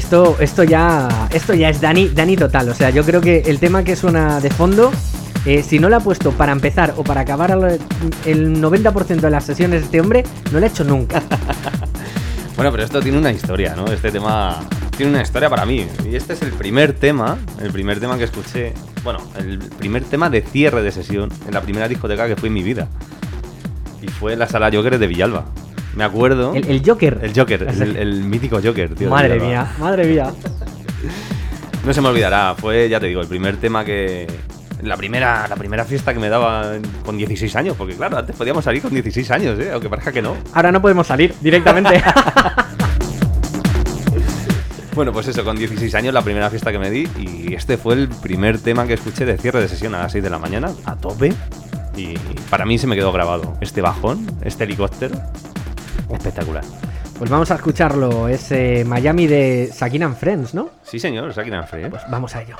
Esto, 0.08 0.38
esto 0.40 0.64
ya. 0.64 1.28
Esto 1.34 1.54
ya 1.54 1.68
es 1.68 1.82
Dani, 1.82 2.08
Dani 2.08 2.38
total. 2.38 2.70
O 2.70 2.74
sea, 2.74 2.92
yo 2.92 3.04
creo 3.04 3.20
que 3.20 3.40
el 3.40 3.60
tema 3.60 3.84
que 3.84 3.98
suena 3.98 4.40
de 4.40 4.50
fondo. 4.50 4.90
eh, 5.46 5.62
si 5.64 5.80
no 5.80 5.90
lo 5.90 5.98
ha 5.98 6.00
puesto 6.00 6.32
para 6.32 6.54
empezar 6.54 6.94
o 6.96 7.04
para 7.04 7.20
acabar 7.22 7.52
el 8.24 8.62
90% 8.62 9.20
de 9.20 9.30
las 9.30 9.44
sesiones 9.44 9.82
de 9.82 9.86
este 9.88 10.00
hombre, 10.00 10.24
no 10.54 10.62
lo 10.62 10.66
ha 10.66 10.70
hecho 10.70 10.86
nunca. 10.86 11.22
Bueno, 12.56 12.72
pero 12.72 12.86
esto 12.86 13.02
tiene 13.02 13.20
una 13.20 13.32
historia, 13.32 13.76
¿no? 13.76 13.86
Este 13.86 14.10
tema 14.12 14.62
tiene 14.96 15.12
una 15.12 15.22
historia 15.22 15.48
para 15.48 15.64
mí. 15.64 15.86
Y 16.10 16.16
este 16.16 16.34
es 16.34 16.42
el 16.42 16.54
primer 16.54 16.94
tema, 16.94 17.38
el 17.62 17.72
primer 17.72 18.00
tema 18.00 18.18
que 18.18 18.24
escuché, 18.24 18.74
bueno, 19.04 19.20
el 19.38 19.60
primer 19.60 20.04
tema 20.06 20.32
de 20.32 20.42
cierre 20.42 20.82
de 20.82 20.92
sesión 20.92 21.30
en 21.46 21.54
la 21.54 21.62
primera 21.62 21.88
discoteca 21.88 22.28
que 22.28 22.36
fue 22.36 22.48
en 22.48 22.54
mi 22.54 22.64
vida. 22.64 22.88
Y 24.02 24.08
fue 24.08 24.36
la 24.36 24.48
sala 24.48 24.72
Joker 24.74 24.98
de 24.98 25.06
Villalba. 25.06 25.46
Me 25.98 26.04
acuerdo. 26.04 26.54
El, 26.54 26.68
el 26.68 26.84
Joker. 26.86 27.18
El 27.24 27.34
Joker, 27.36 27.64
el, 27.64 27.98
el 27.98 28.24
mítico 28.24 28.60
Joker, 28.64 28.94
tío. 28.94 29.10
Madre 29.10 29.40
mía, 29.40 29.68
madre 29.80 30.06
mía. 30.06 30.32
No 31.86 31.94
se 31.94 32.02
me 32.02 32.10
olvidará, 32.10 32.54
fue, 32.58 32.90
ya 32.90 33.00
te 33.00 33.06
digo, 33.06 33.22
el 33.22 33.28
primer 33.28 33.56
tema 33.58 33.86
que. 33.86 34.28
La 34.84 34.98
primera, 34.98 35.48
la 35.48 35.56
primera 35.56 35.86
fiesta 35.86 36.14
que 36.14 36.20
me 36.20 36.28
daba 36.28 36.74
con 37.06 37.18
16 37.18 37.56
años, 37.56 37.76
porque 37.78 37.96
claro, 37.96 38.18
antes 38.18 38.36
podíamos 38.36 38.66
salir 38.66 38.82
con 38.82 38.92
16 38.92 39.32
años, 39.32 39.58
¿eh? 39.58 39.70
aunque 39.72 39.88
parezca 39.90 40.12
que 40.12 40.22
no. 40.22 40.36
Ahora 40.54 40.72
no 40.74 40.82
podemos 40.82 41.08
salir 41.08 41.34
directamente. 41.42 42.04
Bueno, 44.94 45.14
pues 45.14 45.28
eso, 45.28 45.44
con 45.44 45.56
16 45.56 45.94
años 45.94 46.12
la 46.12 46.24
primera 46.24 46.50
fiesta 46.50 46.72
que 46.72 46.80
me 46.80 46.90
di 46.90 47.08
y 47.20 47.54
este 47.54 47.78
fue 47.78 47.94
el 47.94 48.10
primer 48.10 48.58
tema 48.58 48.88
que 48.88 48.96
escuché 48.96 49.26
de 49.26 49.38
cierre 49.38 49.62
de 49.62 49.68
sesión 49.68 49.94
a 49.94 50.00
las 50.00 50.12
6 50.12 50.24
de 50.24 50.30
la 50.32 50.40
mañana, 50.40 50.72
a 50.86 50.96
tope. 50.96 51.36
Y 51.96 52.18
para 52.50 52.66
mí 52.66 52.80
se 52.80 52.88
me 52.88 52.96
quedó 52.96 53.12
grabado 53.12 53.56
este 53.62 53.82
bajón, 53.82 54.26
este 54.42 54.64
helicóptero. 54.64 55.16
Espectacular. 56.12 56.64
Pues 57.18 57.30
vamos 57.30 57.50
a 57.52 57.56
escucharlo. 57.56 58.28
Es 58.28 58.52
eh, 58.52 58.84
Miami 58.86 59.28
de 59.28 59.70
Sakin 59.74 60.04
and 60.04 60.16
Friends, 60.16 60.54
¿no? 60.54 60.70
Sí, 60.84 61.00
señor, 61.00 61.34
Sakin 61.34 61.54
and 61.54 61.68
¿eh? 61.74 61.90
Pues 61.90 62.04
vamos 62.10 62.36
a 62.36 62.42
ello. 62.42 62.58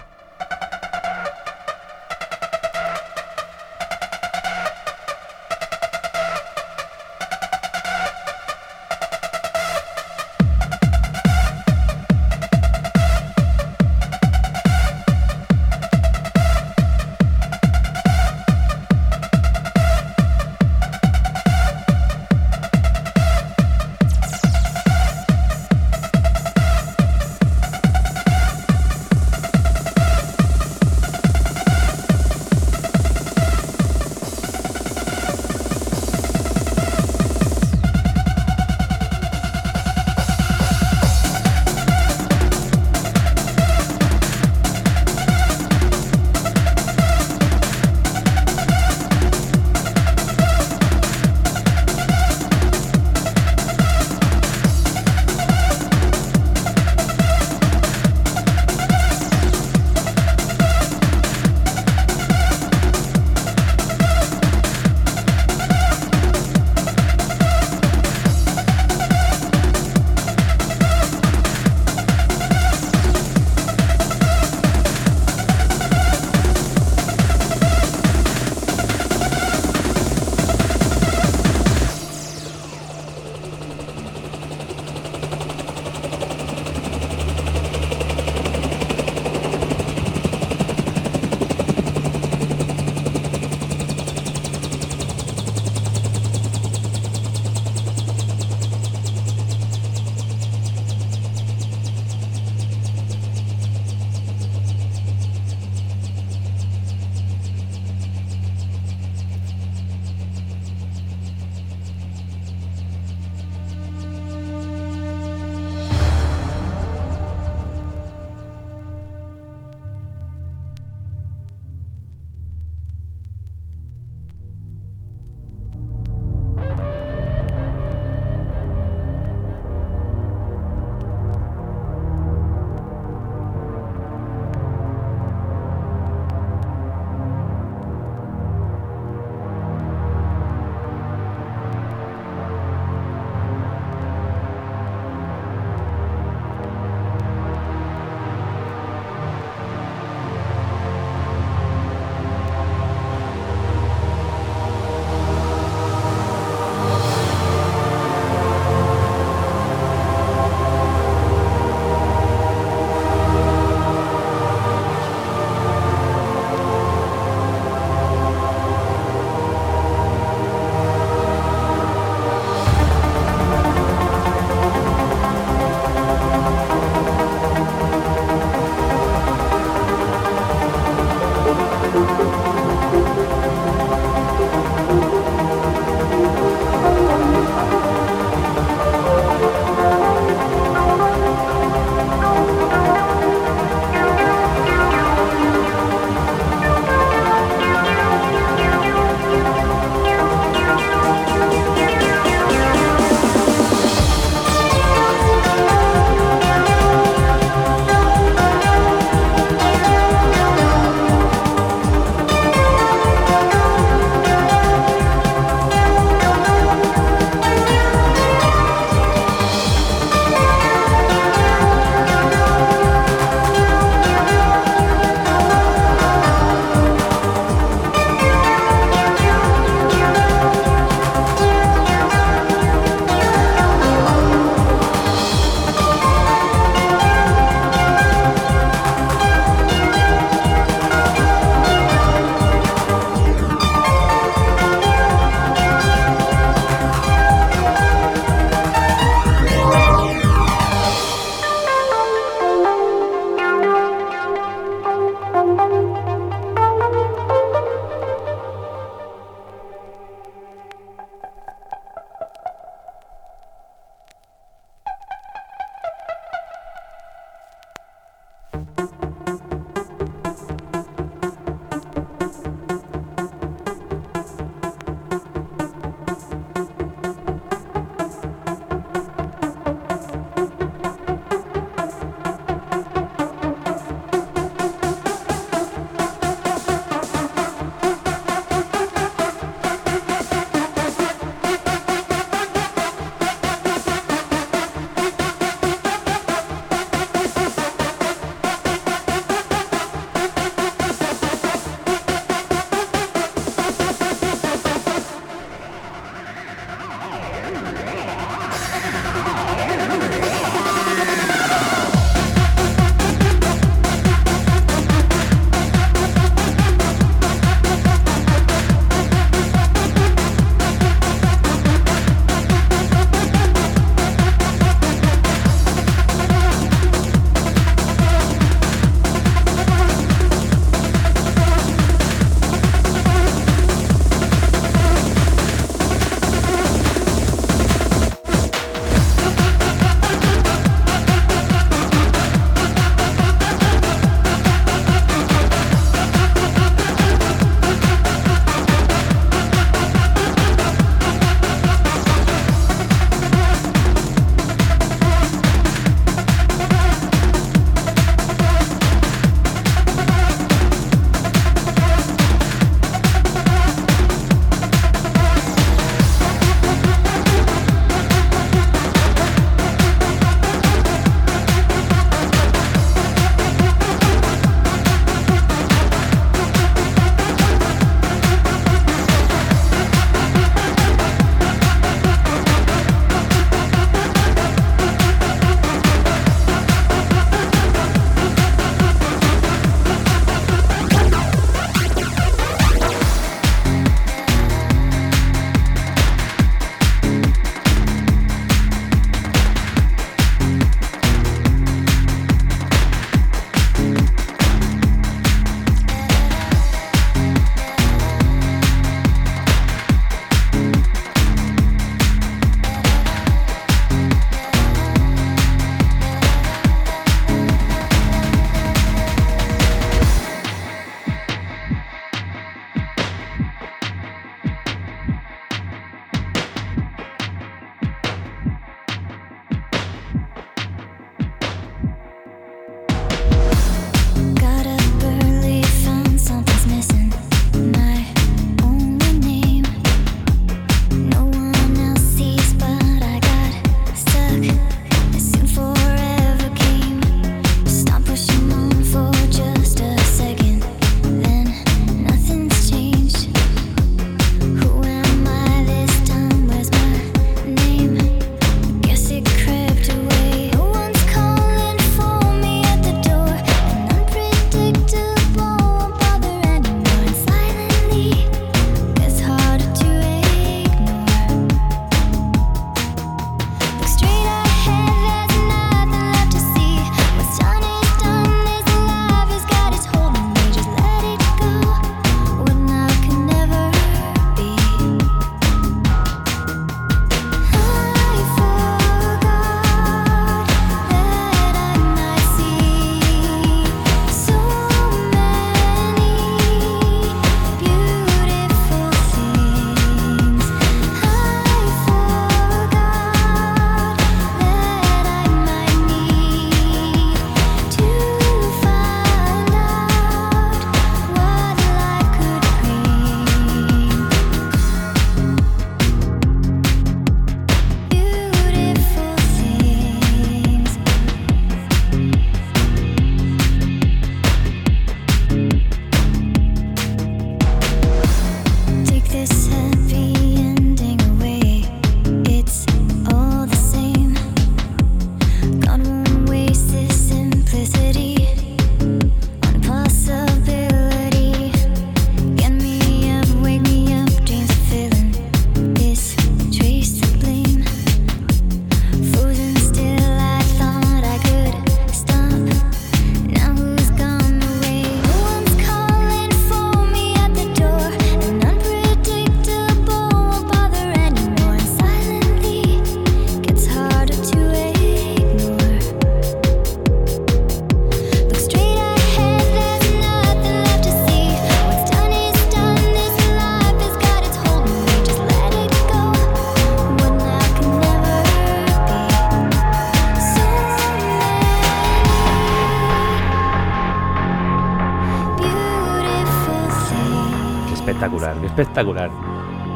Espectacular. 588.62 589.10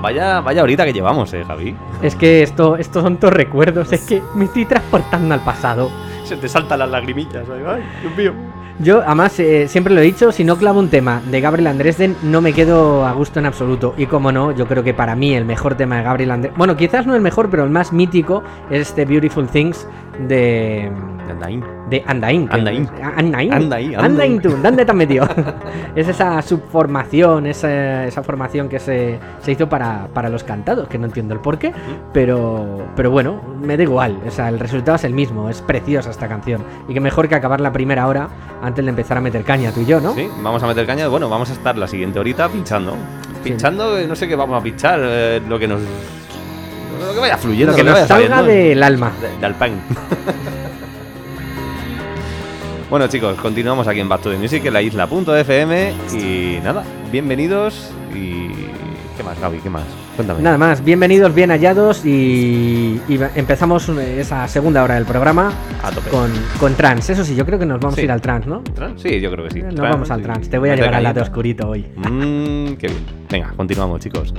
Vaya, 0.01 0.41
vaya 0.41 0.63
horita 0.63 0.85
que 0.85 0.93
llevamos, 0.93 1.31
eh, 1.33 1.43
Javi. 1.45 1.75
Es 2.01 2.15
que 2.15 2.41
esto, 2.41 2.75
estos 2.75 3.03
son 3.03 3.17
todos 3.17 3.33
recuerdos, 3.33 3.91
es 3.93 4.01
que 4.01 4.21
me 4.35 4.45
estoy 4.45 4.65
transportando 4.65 5.33
al 5.33 5.41
pasado. 5.41 5.91
Se 6.23 6.37
te 6.37 6.47
saltan 6.47 6.79
las 6.79 6.89
lagrimillas, 6.89 7.45
ay, 7.49 7.83
Dios 8.01 8.15
mío. 8.15 8.33
Yo, 8.79 9.01
además, 9.05 9.39
eh, 9.39 9.67
siempre 9.67 9.93
lo 9.93 10.01
he 10.01 10.03
dicho, 10.03 10.31
si 10.31 10.43
no 10.43 10.57
clavo 10.57 10.79
un 10.79 10.89
tema 10.89 11.21
de 11.29 11.39
Gabriel 11.39 11.67
Andresden, 11.67 12.15
no 12.23 12.41
me 12.41 12.51
quedo 12.53 13.05
a 13.05 13.11
gusto 13.11 13.39
en 13.39 13.45
absoluto. 13.45 13.93
Y 13.95 14.07
como 14.07 14.31
no, 14.31 14.51
yo 14.53 14.65
creo 14.65 14.83
que 14.83 14.95
para 14.95 15.15
mí 15.15 15.35
el 15.35 15.45
mejor 15.45 15.75
tema 15.75 15.97
de 15.97 16.03
Gabriel 16.03 16.31
Andresden, 16.31 16.57
bueno, 16.57 16.75
quizás 16.75 17.05
no 17.05 17.13
el 17.13 17.21
mejor, 17.21 17.51
pero 17.51 17.63
el 17.63 17.69
más 17.69 17.93
mítico 17.93 18.41
es 18.71 18.89
este 18.89 19.05
Beautiful 19.05 19.47
Things 19.47 19.87
de... 20.27 20.91
Andaín. 21.29 21.63
De 21.91 22.03
Andain. 22.07 22.47
que- 22.47 22.55
Andain. 22.55 22.89
Andain. 23.17 23.53
Andain, 23.53 23.99
Andain 23.99 24.41
¿dónde 24.63 24.83
te 24.85 24.91
has 24.91 24.97
metido? 24.97 25.27
es 25.95 26.07
esa 26.07 26.41
subformación, 26.41 27.45
esa, 27.45 28.05
esa 28.07 28.23
formación 28.23 28.67
que 28.69 28.79
se, 28.79 29.19
se 29.41 29.51
hizo 29.51 29.69
para, 29.69 30.07
para 30.13 30.29
los 30.29 30.43
cantados, 30.43 30.87
que 30.87 30.97
no 30.97 31.05
entiendo 31.05 31.33
el 31.35 31.41
porqué, 31.41 31.73
pero, 32.13 32.87
pero 32.95 33.11
bueno, 33.11 33.41
me 33.61 33.77
da 33.77 33.83
igual. 33.83 34.17
O 34.25 34.31
sea, 34.31 34.49
el 34.49 34.57
resultado 34.59 34.95
es 34.95 35.03
el 35.03 35.13
mismo, 35.13 35.49
es 35.49 35.61
preciosa 35.61 36.09
esta 36.09 36.27
canción. 36.27 36.63
Y 36.87 36.93
que 36.93 36.99
mejor 37.01 37.27
que 37.27 37.35
acabar 37.35 37.61
la 37.61 37.71
primera 37.73 38.07
hora 38.07 38.29
antes 38.63 38.83
de 38.83 38.89
empezar 38.89 39.17
a 39.17 39.21
meter 39.21 39.43
caña, 39.43 39.71
tú 39.71 39.81
y 39.81 39.85
yo, 39.85 39.99
¿no? 39.99 40.13
Sí, 40.15 40.27
vamos 40.41 40.63
a 40.63 40.67
meter 40.67 40.87
caña. 40.87 41.07
Bueno, 41.09 41.29
vamos 41.29 41.49
a 41.49 41.53
estar 41.53 41.77
la 41.77 41.87
siguiente 41.87 42.17
horita 42.19 42.47
pinchando. 42.49 42.95
Pinchando, 43.43 43.97
eh, 43.97 44.07
no 44.07 44.15
sé 44.15 44.27
qué 44.27 44.35
vamos 44.35 44.59
a 44.59 44.63
pinchar, 44.63 44.99
eh, 45.03 45.41
lo 45.47 45.59
que 45.59 45.67
nos. 45.67 45.81
Lo 45.81 47.13
que 47.15 47.19
vaya 47.19 47.35
fluyendo, 47.37 47.71
Lo 47.71 47.75
que 47.75 47.83
vaya 47.83 47.99
nos 47.99 48.07
salga 48.07 48.35
saliendo. 48.37 48.51
del 48.69 48.83
alma. 48.83 49.11
De- 49.19 49.41
del 49.45 49.55
pan. 49.55 49.71
bueno, 52.91 53.07
chicos, 53.07 53.35
continuamos 53.41 53.87
aquí 53.87 53.99
en 54.01 54.09
Back 54.09 54.21
to 54.21 54.29
the 54.29 54.37
Music, 54.37 54.63
en 54.65 54.73
la 54.73 54.81
isla.fm. 54.83 55.93
Y 56.13 56.59
nada, 56.63 56.83
bienvenidos. 57.11 57.89
Y. 58.13 58.49
¿Qué 59.17 59.23
más, 59.23 59.39
Gaby? 59.39 59.57
¿Qué 59.59 59.69
más? 59.69 59.83
Cuéntame. 60.15 60.41
Nada 60.41 60.57
más, 60.57 60.83
bienvenidos, 60.83 61.33
bien 61.33 61.51
hallados 61.51 62.05
y, 62.05 62.99
y 63.07 63.19
empezamos 63.35 63.87
esa 63.89 64.45
segunda 64.47 64.83
hora 64.83 64.95
del 64.95 65.05
programa 65.05 65.51
A 65.83 65.89
tope. 65.91 66.09
con, 66.09 66.29
con 66.59 66.73
trans. 66.75 67.09
Eso 67.09 67.23
sí, 67.23 67.33
yo 67.35 67.45
creo 67.45 67.57
que 67.57 67.65
nos 67.65 67.79
vamos 67.79 67.95
Sí. 67.95 68.01
a 68.01 68.03
ir 68.05 68.11
al 68.11 68.21
trans, 68.21 68.45
¿no? 68.47 68.61
¿Trans? 68.61 69.01
Sí, 69.01 69.21
yo 69.21 69.31
creo 69.31 69.45
que 69.47 69.51
sí. 69.51 69.61
Nos 69.61 69.75
Trans, 69.75 69.91
vamos 69.91 70.11
al 70.11 70.19
sí. 70.19 70.23
trans. 70.23 70.49
Te 70.49 70.57
voy 70.57 70.69
a 70.69 70.75
llevar 70.75 70.95
al 70.95 71.03
lado 71.03 71.21
oscurito 71.21 71.69
hoy. 71.69 71.85
Mmm, 71.95 72.73
qué 72.73 72.87
bien. 72.87 73.05
Venga, 73.29 73.53
continuamos, 73.55 74.01
chicos. 74.01 74.33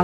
you. 0.00 0.03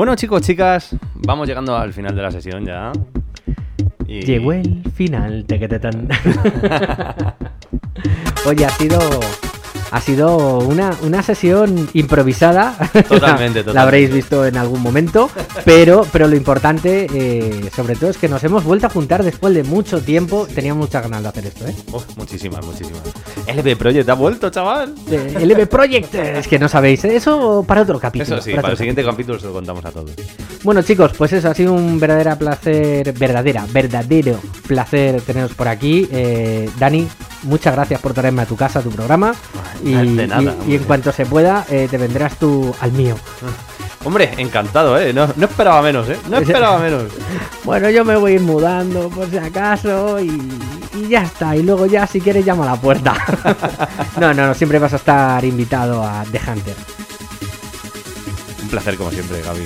Bueno, 0.00 0.14
chicos, 0.16 0.40
chicas, 0.40 0.96
vamos 1.16 1.46
llegando 1.46 1.76
al 1.76 1.92
final 1.92 2.16
de 2.16 2.22
la 2.22 2.30
sesión 2.30 2.64
ya. 2.64 2.90
Y- 4.08 4.22
Llegó 4.22 4.54
el 4.54 4.82
final. 4.94 5.44
tequetetán. 5.46 6.08
Oye, 8.46 8.64
ha 8.64 8.70
sido. 8.70 8.98
Ha 9.90 10.00
sido 10.00 10.58
una, 10.58 10.90
una 11.02 11.22
sesión 11.22 11.88
improvisada. 11.94 12.76
Totalmente, 13.08 13.64
La 13.72 13.82
habréis 13.82 14.08
totalmente. 14.08 14.14
visto 14.14 14.46
en 14.46 14.56
algún 14.56 14.80
momento. 14.82 15.30
Pero, 15.64 16.06
pero 16.12 16.28
lo 16.28 16.36
importante, 16.36 17.06
eh, 17.12 17.70
sobre 17.74 17.96
todo, 17.96 18.10
es 18.10 18.16
que 18.18 18.28
nos 18.28 18.42
hemos 18.44 18.64
vuelto 18.64 18.86
a 18.86 18.90
juntar 18.90 19.22
después 19.24 19.54
de 19.54 19.64
mucho 19.64 20.00
tiempo. 20.00 20.46
Tenía 20.54 20.74
muchas 20.74 21.02
ganas 21.02 21.22
de 21.22 21.28
hacer 21.28 21.46
esto, 21.46 21.66
¿eh? 21.66 21.74
Muchísimas, 22.16 22.64
muchísimas. 22.64 23.02
LB 23.48 23.76
Project 23.76 24.08
ha 24.08 24.14
vuelto, 24.14 24.50
chaval. 24.50 24.94
Eh, 25.10 25.34
LB 25.44 25.66
Project, 25.66 26.14
eh, 26.14 26.38
es 26.38 26.46
que 26.48 26.58
no 26.58 26.68
sabéis. 26.68 27.04
Eso 27.04 27.64
para 27.66 27.82
otro 27.82 27.98
capítulo. 27.98 28.36
Eso 28.36 28.44
sí, 28.44 28.54
para 28.54 28.70
el 28.70 28.76
siguiente 28.76 29.04
capítulo 29.04 29.38
se 29.38 29.46
lo 29.46 29.52
contamos 29.52 29.84
a 29.84 29.90
todos. 29.90 30.10
Bueno 30.62 30.82
chicos, 30.82 31.12
pues 31.16 31.32
eso 31.32 31.48
ha 31.48 31.54
sido 31.54 31.72
un 31.72 31.98
verdadero 31.98 32.36
placer, 32.36 33.12
verdadera, 33.14 33.66
verdadero 33.72 34.38
placer 34.66 35.20
teneros 35.22 35.52
por 35.54 35.68
aquí. 35.68 36.06
Eh, 36.12 36.68
Dani, 36.78 37.08
muchas 37.42 37.74
gracias 37.74 38.00
por 38.00 38.12
traerme 38.14 38.42
a 38.42 38.46
tu 38.46 38.56
casa, 38.56 38.78
a 38.80 38.82
tu 38.82 38.90
programa. 38.90 39.34
Y, 39.84 39.92
de 39.94 40.26
nada, 40.26 40.54
y- 40.66 40.74
en 40.76 40.84
cuanto 40.84 41.12
se 41.12 41.26
pueda, 41.26 41.64
eh, 41.70 41.86
te 41.90 41.96
vendrás 41.98 42.36
tú 42.36 42.74
al 42.80 42.92
mío. 42.92 43.16
Hombre, 44.04 44.32
encantado, 44.38 44.98
¿eh? 44.98 45.12
No, 45.12 45.28
no 45.36 45.44
esperaba 45.46 45.82
menos, 45.82 46.08
¿eh? 46.08 46.16
No 46.28 46.38
esperaba 46.38 46.78
menos. 46.82 47.04
Bueno, 47.64 47.90
yo 47.90 48.04
me 48.04 48.16
voy 48.16 48.32
a 48.32 48.34
ir 48.36 48.40
mudando 48.40 49.08
por 49.10 49.28
si 49.28 49.36
acaso 49.36 50.18
y, 50.20 50.40
y 50.94 51.08
ya 51.08 51.22
está. 51.22 51.54
Y 51.54 51.62
luego 51.62 51.84
ya 51.86 52.06
si 52.06 52.20
quieres 52.20 52.46
llamo 52.46 52.62
a 52.62 52.66
la 52.66 52.76
puerta. 52.76 53.14
no, 54.20 54.32
no, 54.32 54.46
no, 54.46 54.54
siempre 54.54 54.78
vas 54.78 54.94
a 54.94 54.96
estar 54.96 55.44
invitado 55.44 56.02
a 56.02 56.24
The 56.32 56.40
Hunter. 56.50 56.76
placer 58.70 58.96
como 58.96 59.10
siempre, 59.10 59.42
Gaby. 59.42 59.64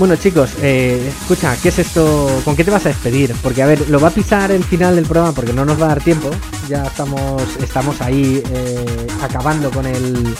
Bueno 0.00 0.16
chicos, 0.16 0.52
eh, 0.62 1.12
escucha, 1.20 1.54
¿qué 1.62 1.68
es 1.68 1.78
esto? 1.78 2.40
¿Con 2.42 2.56
qué 2.56 2.64
te 2.64 2.70
vas 2.70 2.86
a 2.86 2.88
despedir? 2.88 3.34
Porque 3.42 3.62
a 3.62 3.66
ver, 3.66 3.90
lo 3.90 4.00
va 4.00 4.08
a 4.08 4.10
pisar 4.10 4.50
el 4.50 4.64
final 4.64 4.96
del 4.96 5.04
programa 5.04 5.34
porque 5.34 5.52
no 5.52 5.66
nos 5.66 5.78
va 5.78 5.84
a 5.84 5.88
dar 5.88 6.00
tiempo. 6.02 6.30
Ya 6.70 6.84
estamos, 6.84 7.42
estamos 7.62 8.00
ahí 8.00 8.42
eh, 8.50 9.06
acabando 9.20 9.70
con 9.70 9.84
el 9.84 10.34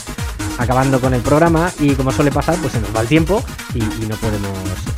acabando 0.57 0.99
con 0.99 1.13
el 1.13 1.21
programa 1.21 1.71
y 1.79 1.93
como 1.93 2.11
suele 2.11 2.31
pasar, 2.31 2.55
pues 2.55 2.73
se 2.73 2.81
nos 2.81 2.89
va 2.95 3.01
el 3.01 3.07
tiempo 3.07 3.43
y, 3.75 3.81
no 4.07 4.15
podemos 4.15 4.57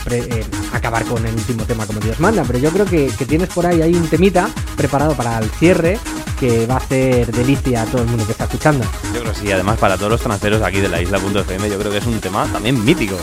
eh, 0.10 0.45
acabar 0.72 1.03
con 1.03 1.26
el 1.26 1.34
último 1.34 1.65
tema 1.65 1.85
como 1.85 1.99
Dios 1.99 2.22
manda. 2.22 2.45
Pero 2.48 2.60
yo 2.60 2.72
creo 2.72 2.85
que, 2.85 3.07
que 3.07 3.26
tienes 3.26 3.49
por 3.49 3.65
ahí, 3.65 3.81
hay 3.81 3.94
un 3.94 4.07
temita 4.07 4.49
preparado 4.77 5.14
para 5.14 5.40
el 5.40 5.49
cierre 5.49 5.99
que 6.40 6.65
va 6.68 6.76
a 6.76 6.77
hacer 6.77 7.30
delicia 7.34 7.81
a 7.81 7.85
todo 7.85 8.03
el 8.03 8.07
mundo 8.07 8.26
que 8.26 8.31
está 8.31 8.45
escuchando. 8.45 8.85
Yo 9.14 9.19
creo 9.19 9.34
que 9.34 9.40
sí, 9.41 9.52
además 9.52 9.77
para 9.77 9.98
todos 9.98 10.11
los 10.11 10.22
tranceros 10.22 10.61
aquí 10.61 10.80
de 10.80 10.88
la 10.88 11.02
isla.fm, 11.02 11.69
yo 11.69 11.77
creo 11.77 11.91
que 11.91 11.98
es 11.98 12.06
un 12.06 12.22
tema 12.22 12.45
también 12.45 12.81
mítico. 12.85 13.18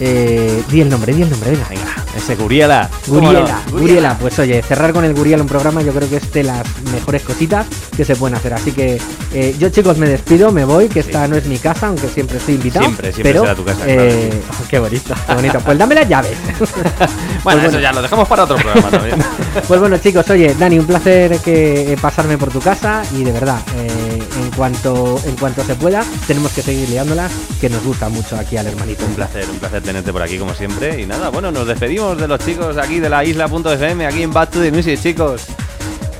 Eh, 0.00 0.62
di 0.70 0.80
el 0.80 0.88
nombre, 0.88 1.12
di 1.14 1.22
el 1.22 1.30
nombre, 1.30 1.50
venga. 1.50 1.68
Venga, 1.68 2.04
ese 2.16 2.34
Guriela. 2.36 2.90
¿Cómo 3.06 3.20
no? 3.20 3.40
Guriela, 3.40 3.62
Guriela, 3.70 4.18
pues 4.18 4.38
oye, 4.38 4.62
cerrar 4.62 4.92
con 4.92 5.04
el 5.04 5.14
Guriela 5.14 5.42
un 5.42 5.48
programa 5.48 5.82
yo 5.82 5.92
creo 5.92 6.08
que 6.08 6.16
es 6.16 6.32
de 6.32 6.42
las 6.42 6.66
mejores 6.92 7.22
cositas 7.22 7.66
que 7.96 8.04
se 8.04 8.16
pueden 8.16 8.36
hacer. 8.36 8.54
Así 8.54 8.72
que 8.72 9.00
eh, 9.32 9.54
yo 9.58 9.68
chicos 9.68 9.98
me 9.98 10.08
despido, 10.08 10.50
me 10.52 10.64
voy, 10.64 10.88
que 10.88 11.00
esta 11.00 11.28
no 11.28 11.36
es 11.36 11.46
mi 11.46 11.58
casa, 11.58 11.88
aunque 11.88 12.08
siempre 12.08 12.38
estoy 12.38 12.54
invitado. 12.56 12.84
Siempre, 12.84 13.12
siempre 13.12 13.32
pero, 13.32 13.42
será 13.42 13.54
tu 13.54 13.64
casa, 13.64 13.84
eh, 13.86 14.30
claro, 14.30 14.58
oh, 14.62 14.68
qué 14.68 14.78
bonito, 14.78 15.14
qué 15.26 15.34
bonito. 15.34 15.58
Pues 15.60 15.78
dame 15.78 15.94
las 15.94 16.08
llaves. 16.08 16.36
Bueno, 17.44 17.60
Pues 17.60 17.72
eso 17.74 17.80
ya 17.80 17.92
lo 17.92 18.00
dejamos 18.00 18.26
para 18.26 18.44
otro 18.44 18.56
programa 18.56 18.90
también. 18.90 19.18
Pues 19.68 19.78
bueno 19.78 19.98
chicos, 19.98 20.28
oye, 20.30 20.54
Dani, 20.54 20.78
un 20.78 20.86
placer 20.86 21.38
que 21.38 21.92
eh, 21.92 21.96
pasarme 22.00 22.38
por 22.38 22.50
tu 22.50 22.58
casa 22.58 23.02
y 23.12 23.22
de 23.22 23.32
verdad, 23.32 23.60
eh, 23.76 24.03
en 24.36 24.50
cuanto 24.50 25.20
en 25.24 25.36
cuanto 25.36 25.64
se 25.64 25.74
pueda, 25.74 26.04
tenemos 26.26 26.52
que 26.52 26.62
seguir 26.62 26.88
liándolas, 26.88 27.32
que 27.60 27.68
nos 27.68 27.82
gusta 27.84 28.08
mucho 28.08 28.36
aquí 28.36 28.56
al 28.56 28.66
hermanito. 28.66 29.04
Un 29.04 29.14
placer, 29.14 29.48
un 29.48 29.58
placer 29.58 29.82
tenerte 29.82 30.12
por 30.12 30.22
aquí 30.22 30.38
como 30.38 30.54
siempre. 30.54 31.00
Y 31.00 31.06
nada, 31.06 31.30
bueno, 31.30 31.50
nos 31.50 31.66
despedimos 31.66 32.18
de 32.18 32.28
los 32.28 32.40
chicos 32.40 32.76
aquí 32.76 33.00
de 33.00 33.08
la 33.08 33.24
isla.fm, 33.24 34.06
aquí 34.06 34.22
en 34.22 34.32
Back 34.32 34.50
to 34.50 34.60
the 34.60 34.96
chicos. 34.96 35.46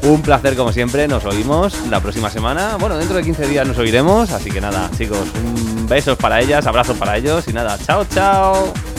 Un 0.03 0.21
placer 0.21 0.55
como 0.55 0.71
siempre, 0.71 1.09
nos 1.09 1.25
oímos 1.25 1.75
la 1.89 2.01
próxima 2.01 2.29
semana. 2.29 2.77
Bueno, 2.77 2.99
dentro 2.99 3.17
de 3.17 3.23
15 3.23 3.49
días 3.49 3.67
nos 3.67 3.79
oiremos, 3.79 4.31
así 4.33 4.51
que 4.51 4.61
nada, 4.61 4.91
chicos, 4.97 5.27
un 5.43 5.87
besos 5.87 6.17
para 6.19 6.41
ellas, 6.41 6.67
abrazos 6.67 6.97
para 6.99 7.17
ellos 7.17 7.49
y 7.49 7.53
nada, 7.53 7.79
chao, 7.79 8.05
chao. 8.05 8.94